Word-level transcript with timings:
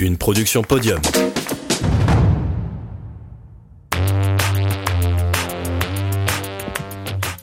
une 0.00 0.16
production 0.16 0.62
podium. 0.62 1.00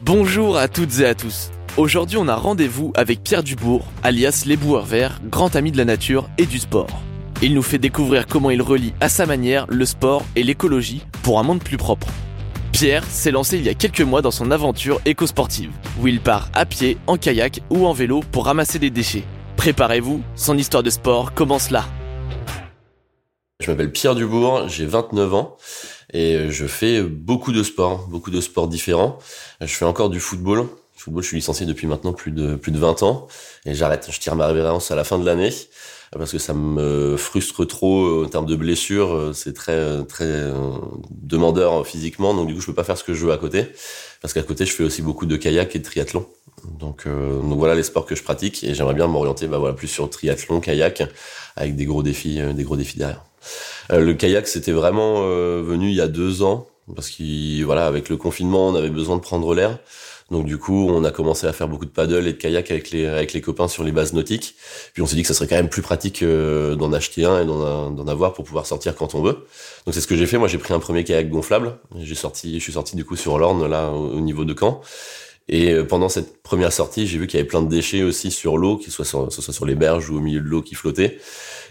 Bonjour 0.02 0.58
à 0.58 0.68
toutes 0.68 1.00
et 1.00 1.06
à 1.06 1.14
tous. 1.14 1.52
Aujourd'hui, 1.76 2.18
on 2.18 2.28
a 2.28 2.36
rendez-vous 2.36 2.92
avec 2.96 3.22
Pierre 3.22 3.44
Dubourg, 3.44 3.86
alias 4.02 4.44
Les 4.48 4.58
Boueurs 4.58 4.86
Verts, 4.86 5.20
grand 5.30 5.56
ami 5.56 5.72
de 5.72 5.78
la 5.78 5.86
nature 5.86 6.28
et 6.40 6.46
du 6.46 6.58
sport. 6.58 7.02
Il 7.44 7.54
nous 7.54 7.62
fait 7.62 7.78
découvrir 7.78 8.26
comment 8.26 8.50
il 8.50 8.64
relie 8.64 8.94
à 9.00 9.10
sa 9.10 9.28
manière 9.28 9.68
le 9.70 9.86
sport 9.86 10.26
et 10.36 10.42
l'écologie 10.42 11.04
pour 11.22 11.40
un 11.40 11.44
monde 11.44 11.62
plus 11.62 11.78
propre. 11.78 12.08
Pierre 12.72 13.04
s'est 13.04 13.32
lancé 13.32 13.58
il 13.58 13.64
y 13.64 13.70
a 13.70 13.76
quelques 13.76 14.02
mois 14.02 14.24
dans 14.24 14.32
son 14.32 14.50
aventure 14.50 15.00
éco-sportive, 15.06 15.72
où 16.02 16.08
il 16.08 16.20
part 16.20 16.50
à 16.54 16.66
pied, 16.66 16.98
en 17.06 17.18
kayak 17.18 17.62
ou 17.70 17.86
en 17.86 17.94
vélo 17.94 18.22
pour 18.32 18.46
ramasser 18.46 18.80
des 18.80 18.90
déchets. 18.90 19.24
Préparez-vous, 19.58 20.22
son 20.36 20.58
histoire 20.58 20.84
de 20.84 20.90
sport 20.90 21.34
commence 21.34 21.70
là. 21.70 21.86
Je 23.60 23.72
m'appelle 23.72 23.92
Pierre 23.92 24.14
Dubourg, 24.14 24.68
j'ai 24.68 24.86
29 24.86 25.34
ans 25.34 25.58
et 26.14 26.52
je 26.52 26.68
fais 26.68 27.02
beaucoup 27.02 27.52
de 27.52 27.64
sports, 27.64 28.08
beaucoup 28.08 28.30
de 28.30 28.40
sports 28.40 28.68
différents. 28.68 29.18
Je 29.62 29.66
fais 29.66 29.86
encore 29.86 30.12
du 30.12 30.20
football. 30.20 30.68
Football, 30.96 31.24
je 31.24 31.28
suis 31.30 31.38
licencié 31.38 31.66
depuis 31.66 31.88
maintenant 31.88 32.14
plus 32.14 32.32
de 32.32 32.56
plus 32.56 32.72
de 32.72 32.78
20 32.78 33.02
ans 33.02 33.28
et 33.66 33.74
j'arrête. 33.74 34.10
Je 34.12 34.20
tire 34.20 34.36
ma 34.36 34.46
révérence 34.46 34.92
à 34.92 34.96
la 34.96 35.04
fin 35.04 35.18
de 35.18 35.26
l'année 35.26 35.50
parce 36.12 36.32
que 36.32 36.38
ça 36.38 36.54
me 36.54 37.18
frustre 37.18 37.66
trop 37.66 38.24
en 38.24 38.28
termes 38.28 38.46
de 38.46 38.56
blessures. 38.56 39.32
C'est 39.34 39.54
très 39.54 40.04
très 40.06 40.52
demandeur 41.12 41.86
physiquement, 41.86 42.34
donc 42.34 42.48
du 42.48 42.56
coup, 42.56 42.62
je 42.62 42.68
peux 42.68 42.74
pas 42.74 42.84
faire 42.84 42.98
ce 42.98 43.04
que 43.04 43.14
je 43.14 43.26
veux 43.26 43.32
à 43.32 43.38
côté 43.38 43.68
parce 44.22 44.34
qu'à 44.34 44.44
côté, 44.44 44.66
je 44.66 44.74
fais 44.74 44.84
aussi 44.84 45.02
beaucoup 45.02 45.26
de 45.26 45.38
kayak 45.38 45.76
et 45.76 45.80
de 45.80 45.84
triathlon. 45.84 46.26
Donc, 46.80 47.04
euh, 47.06 47.40
donc 47.40 47.58
voilà 47.58 47.76
les 47.76 47.84
sports 47.84 48.06
que 48.06 48.16
je 48.16 48.24
pratique 48.24 48.64
et 48.64 48.74
j'aimerais 48.74 48.96
bien 48.96 49.08
m'orienter 49.08 49.48
bah 49.48 49.58
voilà 49.58 49.74
plus 49.74 49.88
sur 49.88 50.10
triathlon, 50.10 50.60
kayak 50.60 51.04
avec 51.56 51.76
des 51.76 51.86
gros 51.86 52.04
défis, 52.04 52.42
des 52.54 52.64
gros 52.64 52.76
défis 52.76 52.98
derrière. 52.98 53.24
Euh, 53.92 54.00
le 54.00 54.14
kayak, 54.14 54.48
c'était 54.48 54.72
vraiment 54.72 55.18
euh, 55.20 55.62
venu 55.64 55.90
il 55.90 55.96
y 55.96 56.02
a 56.02 56.08
deux 56.08 56.42
ans 56.42 56.68
parce 56.96 57.10
que 57.10 57.64
voilà, 57.64 57.86
avec 57.86 58.10
le 58.10 58.18
confinement, 58.18 58.70
on 58.70 58.76
avait 58.76 58.90
besoin 58.90 59.18
de 59.18 59.22
prendre 59.22 59.54
l'air. 59.54 59.78
Donc 60.30 60.46
du 60.46 60.58
coup, 60.58 60.90
on 60.90 61.04
a 61.06 61.12
commencé 61.12 61.48
à 61.48 61.54
faire 61.54 61.68
beaucoup 61.68 61.86
de 61.86 61.90
paddle 61.90 62.28
et 62.28 62.34
de 62.34 62.38
kayak 62.38 62.70
avec 62.70 62.92
les 62.92 63.06
avec 63.06 63.34
les 63.34 63.42
copains 63.42 63.68
sur 63.68 63.84
les 63.84 63.92
bases 63.92 64.14
nautiques. 64.14 64.56
Puis 64.94 65.02
on 65.02 65.06
s'est 65.06 65.16
dit 65.16 65.22
que 65.22 65.28
ça 65.28 65.34
serait 65.34 65.48
quand 65.48 65.56
même 65.56 65.70
plus 65.70 65.82
pratique 65.82 66.22
euh, 66.22 66.76
d'en 66.76 66.92
acheter 66.92 67.24
un 67.24 67.42
et 67.42 67.46
d'en 67.46 68.08
avoir 68.08 68.34
pour 68.34 68.44
pouvoir 68.44 68.66
sortir 68.66 68.96
quand 68.96 69.16
on 69.16 69.22
veut. 69.22 69.46
Donc 69.86 69.94
c'est 69.94 70.02
ce 70.02 70.08
que 70.08 70.16
j'ai 70.16 70.26
fait. 70.26 70.38
Moi, 70.38 70.48
j'ai 70.48 70.58
pris 70.58 70.74
un 70.74 70.80
premier 70.80 71.04
kayak 71.04 71.30
gonflable. 71.30 71.78
J'ai 72.00 72.16
sorti, 72.16 72.56
je 72.60 72.64
suis 72.64 72.74
sorti 72.74 72.96
du 72.96 73.06
coup 73.06 73.16
sur 73.16 73.40
l'Orne 73.40 73.68
là 73.70 73.90
au 73.90 74.20
niveau 74.20 74.44
de 74.44 74.56
Caen. 74.58 74.82
Et 75.50 75.72
euh, 75.72 75.86
pendant 75.86 76.10
cette 76.10 76.42
première 76.42 76.74
sortie, 76.74 77.08
j'ai 77.08 77.18
vu 77.18 77.28
qu'il 77.28 77.38
y 77.38 77.40
avait 77.40 77.48
plein 77.48 77.62
de 77.62 77.70
déchets 77.70 78.04
aussi 78.04 78.32
sur 78.32 78.58
l'eau, 78.58 78.78
qu'ils 78.78 78.92
soient 78.92 79.06
sur, 79.06 79.32
soit 79.32 79.54
sur 79.54 79.66
les 79.66 79.76
berges 79.76 80.10
ou 80.10 80.18
au 80.18 80.20
milieu 80.20 80.42
de 80.42 80.48
l'eau 80.48 80.62
qui 80.62 80.76
flottaient. 80.76 81.20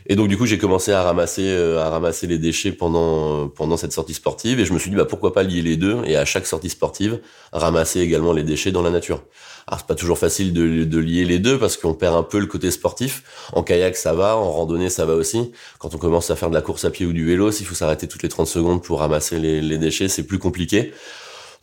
Et 0.08 0.16
donc 0.16 0.28
du 0.28 0.36
coup, 0.38 0.46
j'ai 0.46 0.56
commencé 0.56 0.92
à 0.92 1.02
ramasser, 1.02 1.46
euh, 1.46 1.82
à 1.82 1.90
ramasser 1.90 2.26
les 2.26 2.38
déchets 2.38 2.72
pendant 2.72 3.44
euh, 3.44 3.46
pendant 3.48 3.76
cette 3.76 3.92
sortie 3.92 4.14
sportive. 4.14 4.60
Et 4.60 4.64
je 4.64 4.72
me 4.72 4.78
suis 4.78 4.88
dit, 4.88 4.96
bah 4.96 5.04
pourquoi 5.04 5.32
pas 5.32 5.42
lier 5.42 5.62
les 5.62 5.76
deux 5.76 6.02
et 6.06 6.16
à 6.16 6.24
chaque 6.24 6.46
sortie 6.46 6.70
sportive, 6.70 7.20
ramasser 7.52 8.00
également 8.00 8.32
les 8.32 8.44
déchets 8.44 8.72
dans 8.72 8.82
la 8.82 8.90
nature. 8.90 9.22
Alors 9.66 9.80
c'est 9.80 9.86
pas 9.86 9.96
toujours 9.96 10.16
facile 10.16 10.52
de, 10.52 10.84
de 10.84 10.98
lier 10.98 11.24
les 11.24 11.40
deux 11.40 11.58
parce 11.58 11.76
qu'on 11.76 11.92
perd 11.92 12.14
un 12.14 12.22
peu 12.22 12.38
le 12.38 12.46
côté 12.46 12.70
sportif. 12.70 13.24
En 13.52 13.62
kayak, 13.62 13.96
ça 13.96 14.14
va, 14.14 14.36
en 14.36 14.50
randonnée, 14.52 14.88
ça 14.88 15.04
va 15.04 15.14
aussi. 15.14 15.50
Quand 15.80 15.94
on 15.94 15.98
commence 15.98 16.30
à 16.30 16.36
faire 16.36 16.50
de 16.50 16.54
la 16.54 16.62
course 16.62 16.84
à 16.84 16.90
pied 16.90 17.04
ou 17.04 17.12
du 17.12 17.26
vélo, 17.26 17.50
s'il 17.50 17.66
faut 17.66 17.74
s'arrêter 17.74 18.06
toutes 18.06 18.22
les 18.22 18.28
30 18.28 18.46
secondes 18.46 18.82
pour 18.82 19.00
ramasser 19.00 19.38
les, 19.40 19.60
les 19.60 19.78
déchets, 19.78 20.08
c'est 20.08 20.22
plus 20.22 20.38
compliqué. 20.38 20.92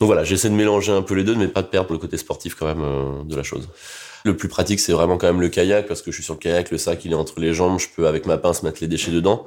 Donc 0.03 0.07
voilà, 0.07 0.25
j'essaie 0.25 0.49
de 0.49 0.53
mélanger 0.53 0.91
un 0.91 1.01
peu 1.01 1.13
les 1.13 1.23
deux, 1.23 1.33
mais 1.33 1.47
pas 1.47 1.61
de 1.61 1.67
perdre 1.67 1.93
le 1.93 1.97
côté 1.97 2.17
sportif 2.17 2.55
quand 2.55 2.65
même 2.65 2.83
euh, 2.83 3.23
de 3.23 3.37
la 3.37 3.43
chose. 3.43 3.69
Le 4.25 4.35
plus 4.35 4.49
pratique, 4.49 4.81
c'est 4.81 4.91
vraiment 4.91 5.17
quand 5.17 5.27
même 5.27 5.39
le 5.39 5.47
kayak, 5.47 5.87
parce 5.87 6.01
que 6.01 6.11
je 6.11 6.15
suis 6.17 6.25
sur 6.25 6.33
le 6.33 6.39
kayak, 6.39 6.71
le 6.71 6.77
sac 6.77 7.05
il 7.05 7.13
est 7.13 7.15
entre 7.15 7.39
les 7.39 7.53
jambes, 7.53 7.79
je 7.79 7.87
peux 7.95 8.05
avec 8.05 8.25
ma 8.25 8.37
pince 8.37 8.63
mettre 8.63 8.79
les 8.81 8.89
déchets 8.89 9.11
dedans. 9.11 9.45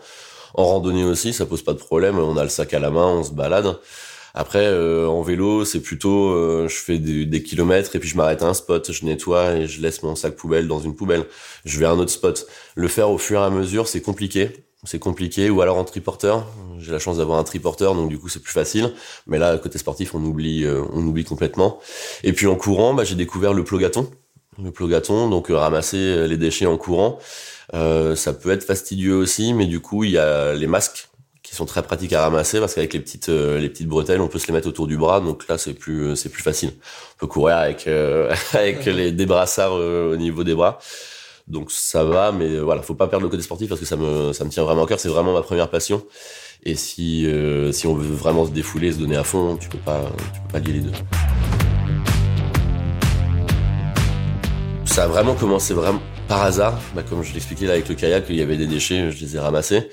En 0.55 0.65
randonnée 0.65 1.05
aussi, 1.05 1.35
ça 1.35 1.45
pose 1.45 1.61
pas 1.61 1.75
de 1.75 1.79
problème, 1.79 2.19
on 2.19 2.39
a 2.39 2.43
le 2.43 2.49
sac 2.49 2.73
à 2.73 2.79
la 2.79 2.91
main, 2.91 3.05
on 3.05 3.23
se 3.23 3.33
balade. 3.33 3.77
Après, 4.33 4.65
euh, 4.65 5.07
en 5.07 5.21
vélo, 5.21 5.67
c'est 5.67 5.81
plutôt, 5.81 6.31
euh, 6.31 6.69
je 6.69 6.77
fais 6.77 6.99
des, 6.99 7.27
des, 7.27 7.43
kilomètres 7.43 7.95
et 7.95 7.99
puis 7.99 8.09
je 8.09 8.17
m'arrête 8.17 8.41
à 8.41 8.47
un 8.47 8.55
spot, 8.55 8.91
je 8.91 9.05
nettoie 9.05 9.57
et 9.57 9.67
je 9.67 9.83
laisse 9.83 10.03
mon 10.03 10.17
sac 10.17 10.37
poubelle 10.37 10.69
dans 10.69 10.81
une 10.81 10.97
poubelle. 10.97 11.27
Je 11.67 11.79
vais 11.79 11.85
à 11.85 11.91
un 11.91 11.99
autre 11.99 12.13
spot. 12.13 12.47
Le 12.77 12.89
faire 12.89 13.11
au 13.11 13.19
fur 13.19 13.41
et 13.41 13.45
à 13.45 13.51
mesure, 13.51 13.89
c'est 13.89 14.01
compliqué 14.01 14.66
c'est 14.87 14.99
compliqué. 14.99 15.51
Ou 15.51 15.61
alors 15.61 15.77
en 15.77 15.85
triporteur. 15.85 16.47
J'ai 16.79 16.93
la 16.93 16.99
chance 16.99 17.19
d'avoir 17.19 17.39
un 17.39 17.45
triporteur 17.45 17.95
donc 17.95 18.09
du 18.09 18.19
coup 18.19 18.29
c'est 18.29 18.43
plus 18.43 18.53
facile. 18.53 18.93
Mais 19.27 19.39
là 19.39 19.59
côté 19.59 19.79
sportif 19.79 20.15
on 20.15 20.25
oublie 20.25 20.65
euh, 20.65 20.83
on 20.93 21.07
oublie 21.07 21.25
complètement. 21.25 21.79
Et 22.25 22.33
puis 22.33 22.47
en 22.47 22.57
courant 22.57 22.95
bah, 22.95 23.05
j'ai 23.05 23.15
découvert 23.15 23.53
le 23.53 23.65
plogaton. 23.65 24.11
Le 24.63 24.71
plogaton 24.71 25.29
donc 25.29 25.51
euh, 25.51 25.57
ramasser 25.57 25.99
euh, 25.99 26.27
les 26.27 26.37
déchets 26.37 26.67
en 26.67 26.77
courant. 26.77 27.19
Ça 27.73 28.33
peut 28.33 28.51
être 28.51 28.65
fastidieux 28.65 29.15
aussi 29.15 29.53
mais 29.53 29.67
du 29.67 29.81
coup 29.81 30.05
il 30.05 30.13
y 30.13 30.19
a 30.19 30.55
les 30.55 30.69
masques 30.69 31.09
qui 31.43 31.55
sont 31.55 31.67
très 31.67 31.83
pratiques 31.83 32.13
à 32.13 32.23
ramasser 32.23 32.59
parce 32.59 32.75
qu'avec 32.75 32.93
les 32.93 33.01
petites 33.01 33.29
les 33.29 33.69
petites 33.69 33.89
bretelles 33.89 34.21
on 34.21 34.29
peut 34.29 34.39
se 34.39 34.47
les 34.47 34.53
mettre 34.53 34.69
autour 34.69 34.87
du 34.87 34.97
bras. 34.97 35.21
Donc 35.21 35.49
là 35.49 35.59
c'est 35.59 35.75
plus 35.75 36.17
c'est 36.17 36.29
plus 36.29 36.43
facile. 36.43 36.71
On 36.71 37.19
peut 37.19 37.27
courir 37.27 37.57
avec 37.57 37.89
avec 38.55 38.85
les 38.87 39.11
des 39.11 39.27
brassards 39.27 39.75
au 39.75 40.17
niveau 40.17 40.45
des 40.45 40.55
bras 40.55 40.79
donc 41.49 41.71
ça 41.71 42.03
va, 42.03 42.33
mais 42.33 42.59
voilà, 42.59 42.83
faut 42.83 42.95
pas 42.95 43.07
perdre 43.07 43.25
le 43.25 43.31
côté 43.31 43.43
sportif 43.43 43.69
parce 43.69 43.81
que 43.81 43.87
ça 43.87 43.97
me, 43.97 44.33
ça 44.33 44.45
me 44.45 44.51
tient 44.51 44.65
vraiment 44.65 44.85
à 44.85 44.87
cœur. 44.87 44.99
C'est 44.99 45.09
vraiment 45.09 45.33
ma 45.33 45.43
première 45.43 45.71
passion. 45.71 46.05
Et 46.65 46.75
si, 46.75 47.27
euh, 47.27 47.71
si 47.71 47.87
on 47.87 47.95
veut 47.95 48.13
vraiment 48.13 48.45
se 48.45 48.51
défouler, 48.51 48.93
se 48.93 48.99
donner 48.99 49.17
à 49.17 49.23
fond, 49.23 49.57
tu 49.57 49.69
peux 49.69 49.79
pas, 49.79 50.03
tu 50.35 50.41
peux 50.41 50.53
pas 50.53 50.59
lier 50.59 50.73
les 50.73 50.81
deux. 50.81 50.93
Ça 54.87 55.05
a 55.05 55.07
vraiment 55.07 55.35
commencé 55.35 55.75
vraiment 55.75 56.01
par 56.27 56.43
hasard. 56.43 56.81
Bah, 56.95 57.03
comme 57.09 57.23
je 57.23 57.33
l'expliquais 57.33 57.67
là 57.67 57.75
avec 57.75 57.89
le 57.89 57.95
kayak, 57.95 58.25
il 58.29 58.37
y 58.37 58.43
avait 58.43 58.57
des 58.57 58.67
déchets, 58.67 59.13
je 59.13 59.21
les 59.25 59.37
ai 59.37 59.39
ramassés 59.39 59.89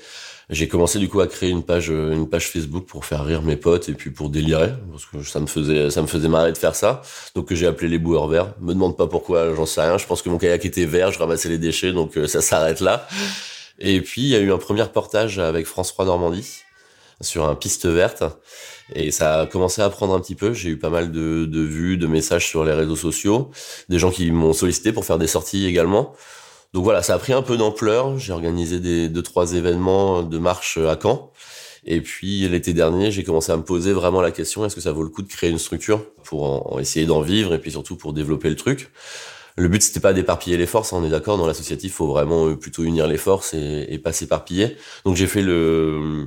j'ai 0.50 0.68
commencé 0.68 0.98
du 0.98 1.08
coup 1.08 1.20
à 1.20 1.26
créer 1.26 1.50
une 1.50 1.62
page 1.62 1.90
euh, 1.90 2.12
une 2.12 2.28
page 2.28 2.48
Facebook 2.48 2.86
pour 2.86 3.04
faire 3.04 3.24
rire 3.24 3.42
mes 3.42 3.56
potes 3.56 3.88
et 3.88 3.94
puis 3.94 4.10
pour 4.10 4.28
délirer 4.28 4.72
parce 4.90 5.06
que 5.06 5.22
ça 5.22 5.40
me 5.40 5.46
faisait 5.46 5.90
ça 5.90 6.02
me 6.02 6.06
faisait 6.06 6.28
marrer 6.28 6.52
de 6.52 6.58
faire 6.58 6.74
ça. 6.74 7.02
Donc 7.34 7.52
j'ai 7.52 7.66
appelé 7.66 7.88
les 7.88 7.98
boueurs 7.98 8.28
verts. 8.28 8.54
Me 8.60 8.74
demande 8.74 8.96
pas 8.96 9.06
pourquoi 9.06 9.54
j'en 9.54 9.66
sais 9.66 9.80
rien. 9.80 9.96
Je 9.98 10.06
pense 10.06 10.22
que 10.22 10.28
mon 10.28 10.38
kayak 10.38 10.64
était 10.64 10.84
vert 10.84 11.12
je 11.12 11.18
ramassais 11.18 11.48
les 11.48 11.58
déchets 11.58 11.92
donc 11.92 12.16
euh, 12.16 12.26
ça 12.26 12.42
s'arrête 12.42 12.80
là. 12.80 13.06
Et 13.78 14.00
puis 14.00 14.22
il 14.22 14.28
y 14.28 14.36
a 14.36 14.40
eu 14.40 14.52
un 14.52 14.58
premier 14.58 14.82
reportage 14.82 15.38
avec 15.38 15.66
France 15.66 15.88
3 15.88 16.04
Normandie 16.04 16.62
sur 17.20 17.48
un 17.48 17.54
piste 17.54 17.86
verte. 17.86 18.24
Et 18.94 19.10
ça 19.10 19.40
a 19.40 19.46
commencé 19.46 19.80
à 19.80 19.88
prendre 19.88 20.14
un 20.14 20.20
petit 20.20 20.34
peu. 20.34 20.52
J'ai 20.52 20.70
eu 20.70 20.78
pas 20.78 20.90
mal 20.90 21.10
de, 21.10 21.46
de 21.46 21.60
vues 21.60 21.96
de 21.96 22.06
messages 22.06 22.46
sur 22.46 22.64
les 22.64 22.72
réseaux 22.72 22.96
sociaux. 22.96 23.50
Des 23.88 23.98
gens 23.98 24.10
qui 24.10 24.30
m'ont 24.30 24.52
sollicité 24.52 24.92
pour 24.92 25.06
faire 25.06 25.16
des 25.16 25.26
sorties 25.26 25.66
également 25.66 26.14
donc 26.74 26.82
voilà, 26.82 27.02
ça 27.02 27.14
a 27.14 27.18
pris 27.18 27.32
un 27.32 27.42
peu 27.42 27.56
d'ampleur. 27.56 28.18
J'ai 28.18 28.32
organisé 28.32 28.80
des 28.80 29.08
deux 29.08 29.22
trois 29.22 29.54
événements 29.54 30.24
de 30.24 30.38
marche 30.38 30.76
à 30.76 30.98
Caen. 31.00 31.30
Et 31.86 32.00
puis 32.00 32.48
l'été 32.48 32.72
dernier, 32.72 33.12
j'ai 33.12 33.22
commencé 33.22 33.52
à 33.52 33.56
me 33.56 33.62
poser 33.62 33.92
vraiment 33.92 34.20
la 34.20 34.32
question 34.32 34.64
est-ce 34.64 34.74
que 34.74 34.80
ça 34.80 34.90
vaut 34.90 35.04
le 35.04 35.08
coup 35.08 35.22
de 35.22 35.28
créer 35.28 35.50
une 35.50 35.58
structure 35.58 36.04
pour 36.24 36.80
essayer 36.80 37.06
d'en 37.06 37.20
vivre 37.20 37.54
et 37.54 37.58
puis 37.60 37.70
surtout 37.70 37.94
pour 37.96 38.12
développer 38.12 38.50
le 38.50 38.56
truc? 38.56 38.90
Le 39.56 39.68
but 39.68 39.82
c'était 39.82 40.00
pas 40.00 40.12
d'éparpiller 40.12 40.56
les 40.56 40.66
forces, 40.66 40.92
hein, 40.92 40.98
on 41.00 41.06
est 41.06 41.10
d'accord. 41.10 41.38
Dans 41.38 41.46
l'associatif, 41.46 41.92
faut 41.92 42.08
vraiment 42.08 42.48
euh, 42.48 42.56
plutôt 42.56 42.82
unir 42.82 43.06
les 43.06 43.18
forces 43.18 43.54
et 43.54 44.00
pas 44.02 44.12
s'éparpiller. 44.12 44.76
Donc 45.04 45.14
j'ai 45.14 45.28
fait 45.28 45.42
le 45.42 46.26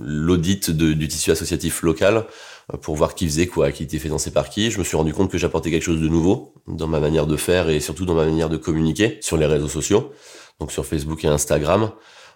l'audit 0.00 0.70
du 0.70 1.08
tissu 1.08 1.30
associatif 1.30 1.82
local 1.82 2.26
euh, 2.72 2.76
pour 2.76 2.96
voir 2.96 3.14
qui 3.14 3.26
faisait 3.26 3.46
quoi, 3.46 3.72
qui 3.72 3.84
était 3.84 3.98
financé 3.98 4.30
par 4.30 4.50
qui. 4.50 4.70
Je 4.70 4.78
me 4.78 4.84
suis 4.84 4.96
rendu 4.96 5.12
compte 5.12 5.30
que 5.30 5.38
j'apportais 5.38 5.70
quelque 5.70 5.82
chose 5.84 6.00
de 6.00 6.08
nouveau 6.08 6.54
dans 6.66 6.86
ma 6.86 7.00
manière 7.00 7.26
de 7.26 7.36
faire 7.36 7.68
et 7.68 7.80
surtout 7.80 8.04
dans 8.04 8.14
ma 8.14 8.24
manière 8.24 8.48
de 8.48 8.56
communiquer 8.56 9.18
sur 9.20 9.36
les 9.36 9.46
réseaux 9.46 9.68
sociaux, 9.68 10.12
donc 10.60 10.72
sur 10.72 10.84
Facebook 10.86 11.24
et 11.24 11.28
Instagram. 11.28 11.90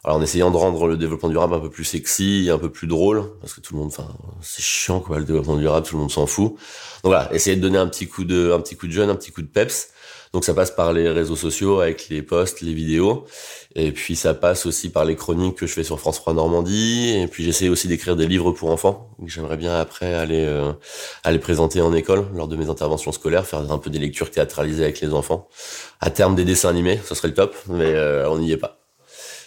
Alors 0.05 0.17
en 0.17 0.23
essayant 0.23 0.51
de 0.51 0.57
rendre 0.57 0.89
le 0.89 0.97
développement 0.97 1.29
durable 1.29 1.55
un 1.55 1.61
peu 1.61 1.71
plus 1.71 1.85
sexy, 1.85 2.49
un 2.53 2.59
peu 2.59 2.71
plus 2.71 2.89
drôle, 2.89 3.39
parce 3.41 3.55
que 3.55 3.61
tout 3.61 3.75
le 3.75 3.81
monde, 3.81 3.93
enfin, 3.97 4.09
c'est 4.41 4.63
chiant 4.63 4.99
quoi, 4.99 5.21
le 5.21 5.25
développement 5.25 5.57
durable, 5.57 5.87
tout 5.87 5.95
le 5.95 6.01
monde 6.01 6.11
s'en 6.11 6.27
fout. 6.27 6.55
Donc 7.05 7.13
voilà, 7.13 7.33
essayer 7.33 7.55
de 7.55 7.61
donner 7.61 7.79
un 7.79 7.87
petit 7.87 8.09
coup 8.09 8.25
de, 8.25 8.51
un 8.53 8.61
petit 8.61 8.75
coup 8.75 8.89
de 8.89 8.93
jeune, 8.93 9.11
un 9.11 9.15
petit 9.15 9.31
coup 9.31 9.43
de 9.43 9.47
peps. 9.47 9.91
Donc 10.33 10.45
ça 10.45 10.55
passe 10.55 10.71
par 10.71 10.93
les 10.93 11.09
réseaux 11.09 11.37
sociaux 11.37 11.81
avec 11.81 12.09
les 12.09 12.23
posts, 12.23 12.63
les 12.63 12.73
vidéos, 12.73 13.27
et 13.75 13.93
puis 13.93 14.17
ça 14.17 14.33
passe 14.33 14.65
aussi 14.65 14.91
par 14.91 15.05
les 15.05 15.15
chroniques 15.15 15.57
que 15.57 15.67
je 15.67 15.73
fais 15.73 15.85
sur 15.85 16.01
France 16.01 16.17
3 16.17 16.35
Normandie, 16.35 17.11
et 17.11 17.27
puis 17.27 17.45
j'essaie 17.45 17.69
aussi 17.69 17.87
d'écrire 17.87 18.17
des 18.17 18.27
livres 18.27 18.53
pour 18.53 18.71
enfants 18.71 19.11
que 19.23 19.31
j'aimerais 19.31 19.59
bien 19.59 19.79
après 19.79 20.15
aller 20.15 20.45
euh, 20.45 20.73
présenter 21.39 21.81
en 21.81 21.93
école 21.93 22.27
lors 22.35 22.49
de 22.49 22.57
mes 22.57 22.71
interventions 22.71 23.13
scolaires, 23.13 23.47
faire 23.47 23.71
un 23.71 23.79
peu 23.79 23.91
des 23.91 23.99
lectures 23.99 24.31
théâtralisées 24.31 24.85
avec 24.85 25.01
les 25.01 25.13
enfants. 25.13 25.49
À 26.01 26.11
terme 26.11 26.35
des 26.35 26.45
dessins 26.45 26.71
animés, 26.71 26.99
ce 27.05 27.15
serait 27.15 27.29
le 27.29 27.35
top, 27.35 27.55
mais 27.69 27.93
euh, 27.95 28.29
on 28.29 28.39
n'y 28.39 28.53
est 28.53 28.57
pas. 28.57 28.82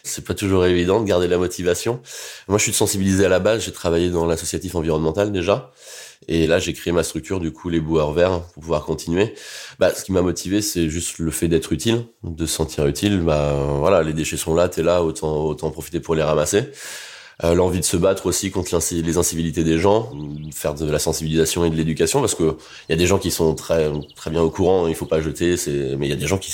C'est 0.08 0.24
pas 0.24 0.36
toujours 0.36 0.66
évident 0.66 1.02
de 1.02 1.06
garder 1.06 1.28
la 1.28 1.40
motivation. 1.40 2.00
Moi, 2.48 2.60
je 2.60 2.64
suis 2.64 2.74
sensibilisé 2.74 3.26
à 3.26 3.30
la 3.30 3.40
base. 3.40 3.64
J'ai 3.64 3.72
travaillé 3.72 4.12
dans 4.12 4.28
l'associatif 4.28 4.76
environnemental 4.76 5.32
déjà. 5.32 5.72
Et 6.28 6.46
là, 6.46 6.60
j'ai 6.60 6.74
créé 6.74 6.94
ma 6.94 7.04
structure, 7.04 7.40
du 7.40 7.52
coup, 7.52 7.70
les 7.70 7.80
boueurs 7.80 8.14
verts, 8.14 8.42
pour 8.54 8.64
pouvoir 8.64 8.86
continuer. 8.86 9.34
Bah, 9.80 9.94
ce 9.94 10.04
qui 10.04 10.12
m'a 10.12 10.22
motivé, 10.22 10.62
c'est 10.62 10.90
juste 10.90 11.18
le 11.18 11.32
fait 11.32 11.48
d'être 11.48 11.74
utile, 11.74 12.06
de 12.24 12.46
se 12.46 12.56
sentir 12.56 12.86
utile. 12.86 13.20
Bah, 13.22 13.54
voilà, 13.80 14.04
les 14.04 14.14
déchets 14.14 14.38
sont 14.38 14.54
là, 14.54 14.70
t'es 14.70 14.84
là, 14.84 15.04
autant, 15.04 15.46
autant 15.46 15.72
profiter 15.72 16.00
pour 16.00 16.14
les 16.14 16.24
ramasser. 16.24 16.70
Euh, 17.44 17.54
l'envie 17.54 17.80
de 17.80 17.86
se 17.86 17.98
battre 17.98 18.28
aussi 18.28 18.50
contre 18.50 18.78
les 18.92 19.18
incivilités 19.18 19.64
des 19.64 19.78
gens, 19.78 20.12
faire 20.54 20.74
de 20.74 20.90
la 20.90 21.00
sensibilisation 21.00 21.66
et 21.66 21.70
de 21.70 21.76
l'éducation, 21.76 22.22
parce 22.22 22.36
que 22.36 22.56
il 22.88 22.92
y 22.92 22.94
a 22.94 22.96
des 22.96 23.08
gens 23.08 23.18
qui 23.18 23.30
sont 23.30 23.56
très 23.56 23.92
très 24.16 24.32
bien 24.32 24.42
au 24.42 24.50
courant, 24.50 24.88
il 24.88 24.96
faut 24.96 25.06
pas 25.06 25.20
jeter, 25.20 25.56
mais 25.98 26.08
il 26.08 26.10
y 26.10 26.14
a 26.14 26.16
des 26.16 26.28
gens 26.28 26.38
qui 26.38 26.54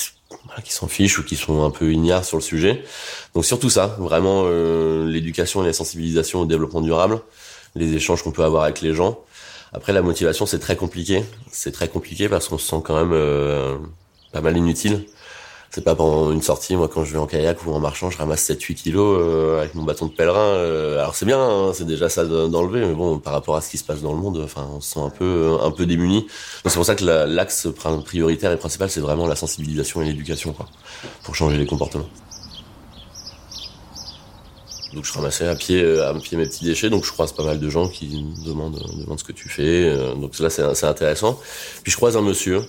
qui 0.63 0.73
s'en 0.73 0.87
fichent 0.87 1.19
ou 1.19 1.23
qui 1.23 1.35
sont 1.35 1.63
un 1.63 1.71
peu 1.71 1.91
ignares 1.91 2.25
sur 2.25 2.37
le 2.37 2.43
sujet. 2.43 2.83
Donc 3.33 3.45
surtout 3.45 3.69
ça, 3.69 3.95
vraiment 3.99 4.49
l'éducation 5.05 5.63
et 5.63 5.67
la 5.67 5.73
sensibilisation 5.73 6.41
au 6.41 6.45
développement 6.45 6.81
durable, 6.81 7.21
les 7.75 7.93
échanges 7.93 8.23
qu'on 8.23 8.31
peut 8.31 8.43
avoir 8.43 8.63
avec 8.63 8.81
les 8.81 8.93
gens. 8.93 9.19
Après 9.73 9.93
la 9.93 10.01
motivation 10.01 10.45
c'est 10.45 10.59
très 10.59 10.75
compliqué, 10.75 11.23
c'est 11.51 11.71
très 11.71 11.87
compliqué 11.87 12.27
parce 12.27 12.47
qu'on 12.49 12.57
se 12.57 12.67
sent 12.67 12.81
quand 12.83 13.05
même 13.05 13.15
pas 14.31 14.41
mal 14.41 14.57
inutile 14.57 15.05
c'est 15.73 15.83
pas 15.85 15.95
pendant 15.95 16.31
une 16.31 16.41
sortie, 16.41 16.75
moi 16.75 16.89
quand 16.89 17.05
je 17.05 17.13
vais 17.13 17.17
en 17.17 17.27
kayak 17.27 17.65
ou 17.65 17.71
en 17.71 17.79
marchant, 17.79 18.09
je 18.09 18.17
ramasse 18.17 18.49
7-8 18.49 18.73
kilos 18.75 19.17
euh, 19.21 19.61
avec 19.61 19.73
mon 19.73 19.83
bâton 19.83 20.07
de 20.07 20.11
pèlerin. 20.11 20.37
Euh, 20.39 20.99
alors 20.99 21.15
c'est 21.15 21.25
bien, 21.25 21.39
hein, 21.39 21.71
c'est 21.73 21.85
déjà 21.85 22.09
ça 22.09 22.25
d'enlever, 22.25 22.85
mais 22.85 22.93
bon, 22.93 23.19
par 23.19 23.31
rapport 23.31 23.55
à 23.55 23.61
ce 23.61 23.69
qui 23.69 23.77
se 23.77 23.85
passe 23.85 24.01
dans 24.01 24.11
le 24.11 24.19
monde, 24.19 24.41
enfin, 24.43 24.67
on 24.73 24.81
se 24.81 24.93
sent 24.93 24.99
un 24.99 25.09
peu, 25.09 25.57
un 25.61 25.71
peu 25.71 25.85
démuni. 25.85 26.27
C'est 26.65 26.75
pour 26.75 26.85
ça 26.85 26.95
que 26.95 27.05
l'axe 27.05 27.69
prioritaire 28.05 28.51
et 28.51 28.57
principal, 28.57 28.89
c'est 28.89 28.99
vraiment 28.99 29.27
la 29.27 29.37
sensibilisation 29.37 30.01
et 30.01 30.05
l'éducation, 30.05 30.51
quoi, 30.51 30.67
pour 31.23 31.35
changer 31.35 31.57
les 31.57 31.65
comportements. 31.65 32.09
Donc 34.93 35.05
je 35.05 35.13
ramassais 35.13 35.47
à 35.47 35.55
pied, 35.55 35.81
euh, 35.81 36.09
à 36.09 36.13
pied 36.19 36.37
mes 36.37 36.47
petits 36.47 36.65
déchets. 36.65 36.89
Donc 36.89 37.05
je 37.05 37.11
croise 37.13 37.31
pas 37.31 37.45
mal 37.45 37.61
de 37.61 37.69
gens 37.69 37.87
qui 37.87 38.07
me 38.07 38.45
demandent, 38.45 38.83
demandent 38.97 39.19
ce 39.19 39.23
que 39.23 39.31
tu 39.31 39.47
fais. 39.47 39.89
Donc 40.17 40.37
là 40.37 40.49
c'est 40.49 40.83
intéressant. 40.83 41.39
Puis 41.83 41.93
je 41.93 41.95
croise 41.95 42.17
un 42.17 42.21
monsieur 42.21 42.61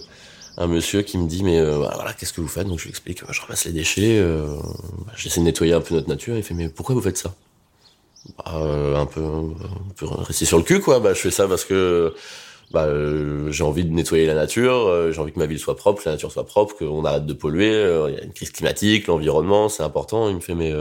un 0.56 0.66
monsieur 0.66 1.02
qui 1.02 1.18
me 1.18 1.26
dit 1.26 1.42
mais 1.42 1.58
euh, 1.58 1.76
voilà 1.76 2.12
qu'est-ce 2.12 2.32
que 2.32 2.40
vous 2.40 2.48
faites? 2.48 2.66
Donc 2.66 2.78
je 2.78 2.84
lui 2.84 2.90
explique 2.90 3.22
je 3.28 3.40
ramasse 3.40 3.64
les 3.64 3.72
déchets 3.72 4.18
euh, 4.18 4.56
j'essaie 5.16 5.40
de 5.40 5.44
nettoyer 5.44 5.72
un 5.72 5.80
peu 5.80 5.94
notre 5.94 6.08
nature. 6.08 6.36
Il 6.36 6.42
fait 6.42 6.54
mais 6.54 6.68
pourquoi 6.68 6.94
vous 6.94 7.00
faites 7.00 7.16
ça? 7.18 7.34
Bah, 8.38 8.52
euh, 8.54 8.96
un 8.96 9.06
peu 9.06 9.22
un 9.22 9.92
peu 9.96 10.06
rester 10.06 10.44
sur 10.44 10.58
le 10.58 10.64
cul 10.64 10.80
quoi. 10.80 11.00
Bah 11.00 11.14
je 11.14 11.20
fais 11.20 11.30
ça 11.30 11.48
parce 11.48 11.64
que 11.64 12.14
bah, 12.70 12.86
j'ai 13.50 13.64
envie 13.64 13.84
de 13.84 13.92
nettoyer 13.92 14.26
la 14.26 14.34
nature 14.34 15.10
j'ai 15.12 15.18
envie 15.20 15.32
que 15.32 15.38
ma 15.38 15.46
ville 15.46 15.58
soit 15.58 15.76
propre 15.76 16.02
la 16.06 16.12
nature 16.12 16.30
soit 16.32 16.46
propre 16.46 16.76
qu'on 16.76 17.04
arrête 17.04 17.26
de 17.26 17.34
polluer 17.34 17.72
il 18.08 18.14
y 18.14 18.18
a 18.18 18.22
une 18.22 18.32
crise 18.32 18.50
climatique 18.50 19.06
l'environnement 19.06 19.68
c'est 19.68 19.82
important. 19.82 20.28
Il 20.28 20.36
me 20.36 20.40
fait 20.40 20.54
mais 20.54 20.72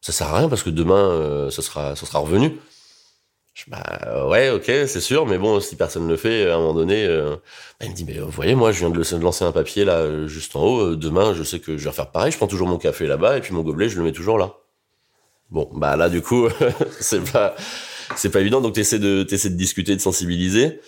ça 0.00 0.12
sert 0.12 0.28
à 0.28 0.38
rien 0.38 0.48
parce 0.48 0.62
que 0.62 0.70
demain 0.70 1.50
ça 1.50 1.62
sera 1.62 1.96
ça 1.96 2.06
sera 2.06 2.20
revenu 2.20 2.56
bah 3.68 4.26
ouais, 4.28 4.50
ok, 4.50 4.64
c'est 4.64 5.00
sûr, 5.00 5.26
mais 5.26 5.38
bon, 5.38 5.60
si 5.60 5.76
personne 5.76 6.04
ne 6.04 6.08
le 6.08 6.16
fait, 6.16 6.48
à 6.48 6.54
un 6.54 6.58
moment 6.58 6.74
donné, 6.74 7.04
euh, 7.04 7.36
bah, 7.78 7.86
il 7.86 7.90
me 7.90 7.94
dit, 7.94 8.04
mais 8.04 8.18
vous 8.18 8.30
voyez, 8.30 8.54
moi, 8.54 8.72
je 8.72 8.78
viens 8.78 8.90
de 8.90 9.22
lancer 9.22 9.44
un 9.44 9.52
papier 9.52 9.84
là, 9.84 10.26
juste 10.26 10.56
en 10.56 10.62
haut. 10.62 10.80
Euh, 10.80 10.96
demain, 10.96 11.34
je 11.34 11.42
sais 11.42 11.60
que 11.60 11.76
je 11.76 11.84
vais 11.84 11.90
refaire 11.90 12.10
pareil. 12.10 12.32
Je 12.32 12.36
prends 12.36 12.46
toujours 12.46 12.68
mon 12.68 12.78
café 12.78 13.06
là-bas 13.06 13.36
et 13.36 13.40
puis 13.40 13.52
mon 13.52 13.62
gobelet, 13.62 13.88
je 13.88 13.98
le 13.98 14.04
mets 14.04 14.12
toujours 14.12 14.38
là. 14.38 14.54
Bon, 15.50 15.68
bah 15.74 15.96
là, 15.96 16.08
du 16.08 16.22
coup, 16.22 16.48
c'est 17.00 17.24
pas, 17.32 17.54
c'est 18.16 18.30
pas 18.30 18.40
évident. 18.40 18.60
Donc 18.60 18.74
t'essaies 18.74 18.98
de, 19.00 19.24
t'essaies 19.24 19.50
de 19.50 19.56
discuter, 19.56 19.96
de 19.96 20.00
sensibiliser, 20.00 20.80